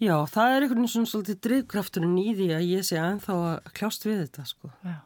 já, 0.02 0.16
það 0.32 0.56
er 0.56 0.66
einhvern 0.66 0.82
veginn 0.82 0.94
svona 0.96 1.12
svolítið 1.12 1.42
drivkrafturinn 1.48 2.20
í 2.22 2.30
því 2.40 2.50
að 2.56 2.68
ég 2.70 2.88
sé 2.88 3.00
ennþá 3.02 3.38
að 3.52 3.72
kljást 3.78 4.08
við 4.08 4.24
þetta 4.24 4.48
sko. 4.50 4.72
Já. 4.88 5.00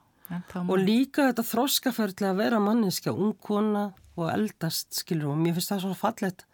Og 0.66 0.78
líka 0.82 1.28
þetta 1.30 1.46
þroskaferðli 1.46 2.30
að 2.30 2.40
vera 2.40 2.62
manneskja, 2.64 3.14
ungkona 3.14 3.92
og 4.16 4.30
eldast, 4.32 4.96
skilur, 4.98 5.34
og 5.36 5.42
mér 5.42 5.58
finnst 5.58 5.74
það 5.74 5.84
svo 5.84 5.98
fallegt 6.00 6.46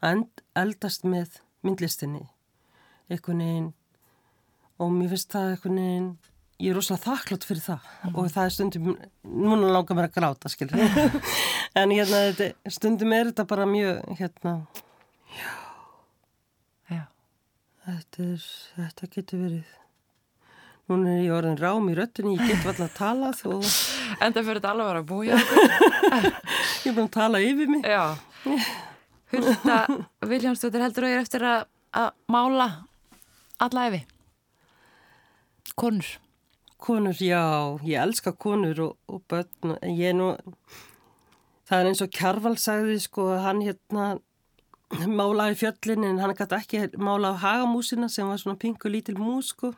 að 0.00 0.22
eldast 0.56 1.04
með 1.04 1.40
myndlistinni. 1.66 2.22
Einhvern 3.10 3.42
veginn, 3.44 3.68
og 4.80 4.92
mér 4.94 5.12
finnst 5.12 5.32
það 5.32 5.54
eitthvað 5.54 5.74
neginn, 5.76 6.10
ég 6.60 6.72
er 6.72 6.76
rosalega 6.76 7.06
þakklátt 7.06 7.46
fyrir 7.48 7.64
það 7.64 7.88
mm. 7.88 8.14
og 8.14 8.30
það 8.34 8.46
er 8.46 8.54
stundum, 8.56 8.92
núna 9.24 9.72
langar 9.76 9.98
mér 9.98 10.08
að 10.08 10.16
gráta, 10.18 10.52
skilur. 10.52 10.84
en 11.80 11.94
hérna, 11.94 12.22
þetta, 12.30 12.72
stundum 12.76 13.16
er 13.16 13.30
þetta 13.30 13.48
bara 13.52 13.68
mjög, 13.68 14.00
hérna, 14.20 14.54
já, 15.36 15.50
Já. 16.90 17.02
þetta, 17.86 18.30
er, 18.30 18.48
þetta 18.78 19.12
getur 19.16 19.44
verið. 19.46 19.76
Núna 20.90 21.12
er 21.14 21.20
ég 21.22 21.32
orðin 21.36 21.60
rám 21.60 21.86
í 21.86 21.94
röttinni, 21.94 22.34
ég 22.34 22.48
get 22.50 22.64
alltaf 22.66 22.88
að 22.88 22.96
tala 22.96 23.28
og 23.46 23.66
En 24.18 24.34
það 24.34 24.46
fyrir 24.48 24.58
þetta 24.58 24.70
alveg 24.74 24.98
að 24.98 25.04
búja. 25.08 25.36
ég 26.82 26.90
er 26.90 26.96
búin 26.96 27.06
að 27.06 27.12
tala 27.14 27.40
yfir 27.44 27.70
mig. 27.70 27.86
Já. 27.86 28.16
Hulda 29.30 29.76
Viljámsdóttir 30.26 30.82
heldur 30.82 31.06
að 31.06 31.12
ég 31.12 31.20
er 31.20 31.24
eftir 31.24 31.46
að, 31.46 31.68
að 31.94 32.10
mála 32.34 32.66
alla 33.62 33.86
efi. 33.90 34.02
Konur. 35.80 36.06
Konur, 36.76 37.16
já, 37.16 37.40
ég 37.88 37.96
elska 38.02 38.32
konur 38.36 38.80
og, 38.84 38.96
og 39.08 39.22
börn, 39.28 39.76
en 39.80 39.94
ég 39.96 40.10
er 40.10 40.16
nú, 40.18 40.26
það 41.68 41.78
er 41.78 41.88
eins 41.88 42.02
og 42.04 42.10
Kjarval 42.12 42.58
sagði, 42.60 42.98
sko, 43.00 43.30
hann 43.40 43.62
hérna 43.64 44.10
málaði 45.08 45.56
fjöllin 45.62 46.04
en 46.04 46.20
hann 46.20 46.34
gæti 46.36 46.58
ekki 46.58 47.00
mála 47.00 47.32
á 47.32 47.40
hagamúsina 47.44 48.10
sem 48.12 48.28
var 48.28 48.42
svona 48.42 48.60
pingu 48.60 48.92
lítil 48.92 49.16
mús, 49.16 49.54
sko. 49.54 49.72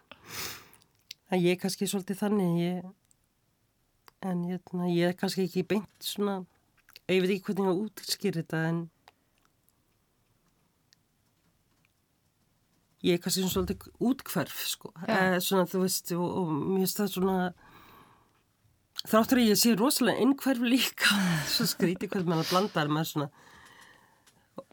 En 1.31 1.39
ég 1.39 1.55
er 1.55 1.63
kannski 1.63 1.87
svolítið 1.87 2.19
þannig, 2.25 2.59
ég, 2.65 2.91
en 4.27 4.43
hérna, 4.51 4.91
ég 4.91 5.13
er 5.13 5.19
kannski 5.23 5.47
ekki 5.47 5.67
beint 5.71 6.09
svona, 6.11 6.41
ég 7.07 7.23
veit 7.23 7.37
ekki 7.37 7.53
hvernig 7.53 7.71
ég 7.71 7.87
útskýr 7.87 8.41
þetta, 8.43 8.65
en 8.73 8.83
ég 13.03 13.17
er 13.17 13.23
kannski 13.23 13.43
svona 13.43 13.55
svolítið 13.57 14.09
útkverf, 14.09 14.65
sko, 14.71 14.93
eh, 15.07 15.39
svona 15.43 15.69
þú 15.71 15.85
veist, 15.85 16.13
og, 16.17 16.27
og 16.41 16.51
mér 16.57 16.85
finnst 16.85 17.01
það 17.01 17.15
svona, 17.17 17.37
þráttur 19.03 19.43
að 19.43 19.49
ég 19.51 19.63
sé 19.63 19.73
rosalega 19.79 20.27
innkverf 20.27 20.67
líka, 20.67 21.23
svo 21.55 21.69
skríti 21.71 22.11
hvernig 22.11 22.31
mann 22.31 22.45
að 22.45 22.53
blanda 22.53 22.85
er 22.85 22.93
með 22.93 23.09
svona 23.13 23.31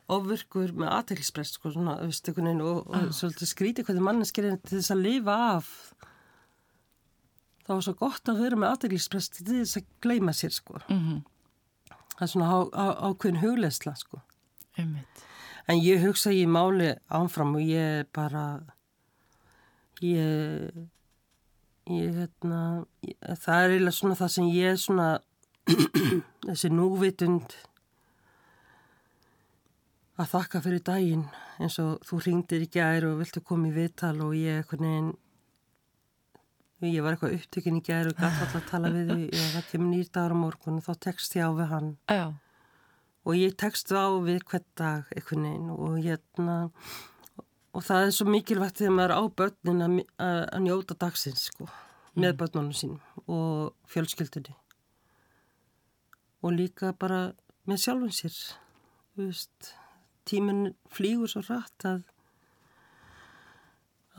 ofurkur 0.09 0.73
með 0.73 0.93
aðtækilsprest, 0.95 1.59
sko, 1.59 1.73
svona, 1.73 1.97
þú 2.01 2.11
veist, 2.11 2.29
einhvern 2.29 2.49
veginn, 2.49 2.63
og, 2.65 2.85
og 2.89 3.11
svolítið 3.17 3.51
skríti 3.51 3.85
hvernig 3.85 4.05
manneskir 4.07 4.49
er 4.49 4.61
til 4.63 4.79
þess 4.79 4.93
að 4.95 5.03
lifa 5.05 5.35
af. 5.49 5.73
Það 7.65 7.75
var 7.75 7.83
svo 7.85 7.93
gott 7.99 8.31
að 8.31 8.39
vera 8.41 8.57
með 8.57 8.71
aðdeglisprest 8.73 9.35
til 9.37 9.59
þess 9.59 9.77
að 9.77 9.91
gleima 10.01 10.33
sér 10.33 10.55
sko. 10.55 10.81
Mm 10.89 11.19
það 12.19 12.25
er 12.27 12.31
svona 12.33 12.51
á, 12.51 12.59
á, 12.75 12.85
ákveðin 13.09 13.39
hugleisla 13.39 13.95
sko. 13.95 14.19
Einmitt. 14.75 15.23
En 15.69 15.81
ég 15.85 16.01
hugsa 16.03 16.33
ég 16.33 16.49
máli 16.49 16.93
ánfram 17.07 17.55
og 17.59 17.61
ég 17.61 18.09
bara 18.15 18.45
ég 20.01 20.73
ég 21.89 22.13
hérna 22.17 22.85
ég, 23.05 23.15
það 23.41 23.63
er 23.63 23.73
eiginlega 23.73 23.97
svona 23.97 24.19
það 24.19 24.33
sem 24.35 24.51
ég 24.53 24.79
svona 24.81 25.09
þessi 26.47 26.71
núvitund 26.73 27.55
að 30.19 30.33
þakka 30.33 30.61
fyrir 30.65 30.83
daginn 30.85 31.25
eins 31.59 31.79
og 31.83 32.03
þú 32.07 32.21
ringdir 32.25 32.65
í 32.65 32.69
gær 32.73 33.07
og 33.07 33.19
viltu 33.21 33.43
koma 33.45 33.69
í 33.69 33.75
viðtal 33.75 34.17
og 34.25 34.35
ég 34.37 34.73
neginn 34.81 35.13
ég 36.87 37.03
var 37.03 37.15
eitthvað 37.15 37.35
upptökin 37.35 37.79
í 37.79 37.83
gær 37.83 38.07
og 38.07 38.15
gæti 38.15 38.29
alltaf 38.29 38.59
að 38.61 38.69
tala 38.69 38.91
við 38.93 39.09
því 39.11 39.25
og 39.29 39.49
það 39.55 39.65
kemur 39.71 39.89
nýr 39.93 40.11
dagur 40.15 40.35
á 40.35 40.37
morgun 40.43 40.79
og 40.79 40.85
þá 40.85 40.93
tekst 41.05 41.35
ég 41.35 41.43
á 41.43 41.51
við 41.51 41.73
hann 41.73 41.89
Já. 42.07 42.25
Og 43.29 43.37
ég 43.37 43.55
tekst 43.61 43.91
á 43.93 44.09
við 44.25 44.41
hvern 44.49 44.65
dag 44.79 45.11
eitthvað 45.13 45.43
neginn 45.43 45.73
og 45.75 45.97
hérna 46.01 46.55
og 47.77 47.85
það 47.85 48.05
er 48.05 48.15
svo 48.17 48.27
mikilvægt 48.29 48.81
þegar 48.81 48.95
maður 48.97 49.13
er 49.13 49.21
á 49.21 49.23
börnin 49.41 49.85
að, 49.85 49.97
að, 50.25 50.39
njóta 50.65 50.97
dagsins 51.03 51.43
sko, 51.51 51.67
með 52.17 52.39
börnunum 52.41 52.73
sínum 52.73 53.27
og 53.29 53.75
fjölskyldunni 53.93 54.55
og 56.41 56.55
líka 56.55 56.93
bara 56.97 57.27
með 57.69 57.83
sjálfum 57.83 58.15
sér 58.15 58.39
veist 59.19 59.75
tíminn 60.29 60.73
flýgur 60.89 61.29
svo 61.29 61.45
rætt 61.45 61.85
að 61.89 62.01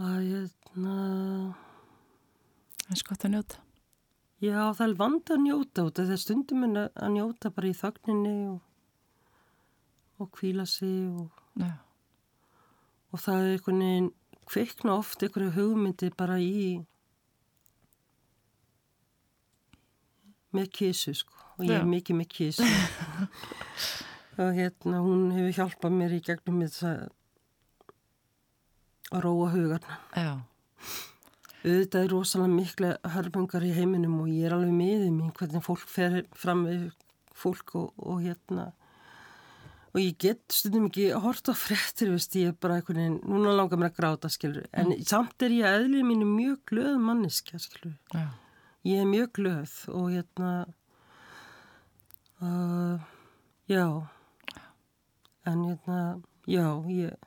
að 0.01 0.23
hérna 0.31 0.95
Það 2.91 2.97
er 2.97 2.99
skott 3.05 3.25
að 3.25 3.31
njóta. 3.31 3.59
Já, 4.43 4.57
það 4.75 4.81
er 4.83 4.95
vand 4.99 5.31
að 5.31 5.43
njóta 5.45 5.83
út 5.87 5.99
af 6.01 6.09
því 6.09 6.15
að 6.17 6.23
stundum 6.25 6.65
er 6.67 6.79
að 6.91 7.13
njóta 7.15 7.51
bara 7.55 7.69
í 7.69 7.77
þögninni 7.79 8.33
og, 8.51 8.57
og 10.21 10.31
kvíla 10.37 10.67
sig 10.69 11.09
og, 11.09 11.31
og 13.11 13.23
það 13.25 13.43
er 13.43 13.53
einhvern 13.55 13.85
veginn 13.85 14.11
kveikna 14.51 14.97
oft 14.99 15.23
einhverju 15.23 15.55
hugmyndi 15.57 16.11
bara 16.17 16.39
í 16.43 16.81
með 20.57 20.71
kísu 20.75 21.15
sko 21.15 21.37
og 21.57 21.65
ég 21.67 21.77
Já. 21.77 21.81
er 21.81 21.89
mikið 21.89 22.19
með 22.19 22.29
kísu 22.35 22.67
og 24.41 24.53
hérna 24.57 25.03
hún 25.05 25.31
hefur 25.37 25.57
hjálpað 25.59 25.97
mér 25.97 26.17
í 26.17 26.23
gegnum 26.27 26.63
þess 26.65 26.87
að 26.91 27.09
að 29.11 29.25
róa 29.27 29.51
hugarna 29.55 29.99
Já. 30.15 30.33
auðvitað 31.65 32.03
er 32.03 32.13
rosalega 32.15 32.57
mikla 32.57 32.91
hörfungar 33.15 33.67
í 33.67 33.73
heiminum 33.75 34.21
og 34.23 34.31
ég 34.31 34.49
er 34.49 34.57
alveg 34.57 34.75
miðið 34.75 35.15
mín 35.15 35.33
hvernig 35.37 35.67
fólk 35.67 35.87
fer 35.91 36.21
fram 36.37 36.67
við 36.69 36.85
fólk 37.41 37.75
og, 37.79 37.91
og 37.99 38.23
hérna 38.25 38.71
og 39.91 39.99
ég 40.01 40.17
get 40.23 40.41
stundum 40.55 40.87
ekki 40.89 41.09
að 41.15 41.25
horta 41.25 41.55
á 41.55 41.59
fréttir, 41.59 42.11
veist, 42.15 42.35
ég 42.39 42.53
er 42.53 42.59
bara 42.63 42.77
einhvern 42.79 43.01
veginn, 43.01 43.17
núna 43.27 43.55
langar 43.59 43.81
mér 43.81 43.91
að 43.91 43.97
gráta, 44.01 44.31
skilur, 44.31 44.69
en 44.73 44.93
samt 45.07 45.43
er 45.43 45.55
ég 45.57 45.67
eðlið 45.67 46.05
mínu 46.07 46.29
mjög 46.31 46.61
glöð 46.71 47.01
manniska, 47.03 47.59
skilur, 47.63 47.97
Já. 48.15 48.29
ég 48.87 49.03
er 49.03 49.09
mjög 49.11 49.33
glöð 49.41 49.75
og 49.95 50.11
hérna, 50.15 50.53
uh, 52.41 53.09
já, 53.71 53.87
en 55.51 55.65
hérna, 55.71 55.99
já, 56.47 56.69
ég, 56.91 57.19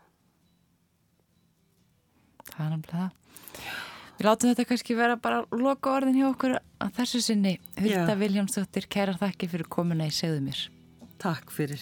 Það 2.54 2.66
er 2.66 2.74
náttúrulega 2.74 3.04
það. 3.08 3.70
Við 4.14 4.26
látum 4.28 4.50
þetta 4.52 4.64
kannski 4.70 4.96
vera 4.98 5.16
bara 5.18 5.40
loka 5.58 5.94
orðin 5.98 6.20
hjá 6.20 6.26
okkur 6.28 6.52
að 6.62 6.92
þessu 7.00 7.22
sinni. 7.26 7.54
Hulda 7.80 8.14
Já. 8.14 8.20
Viljámsdóttir, 8.20 8.86
kærar 8.94 9.18
þakki 9.18 9.50
fyrir 9.50 9.70
komuna 9.74 10.06
í 10.06 10.14
segðu 10.14 10.44
mér. 10.46 10.60
takk 11.24 11.50
fyrir. 11.56 11.82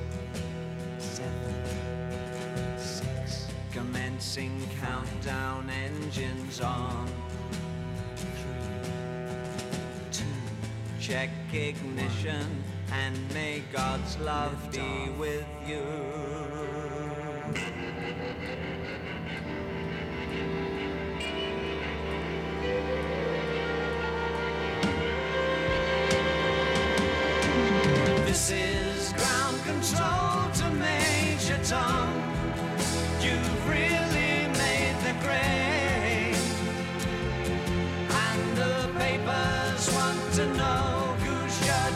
Countdown 4.91 5.69
engines 5.69 6.59
on. 6.59 7.07
Three, 8.15 8.89
two. 10.11 10.25
Check 10.99 11.29
ignition 11.53 12.45
and 12.91 13.33
may 13.33 13.63
God's 13.71 14.17
love 14.19 14.57
be 14.71 15.09
with 15.17 15.47
you. 15.65 16.60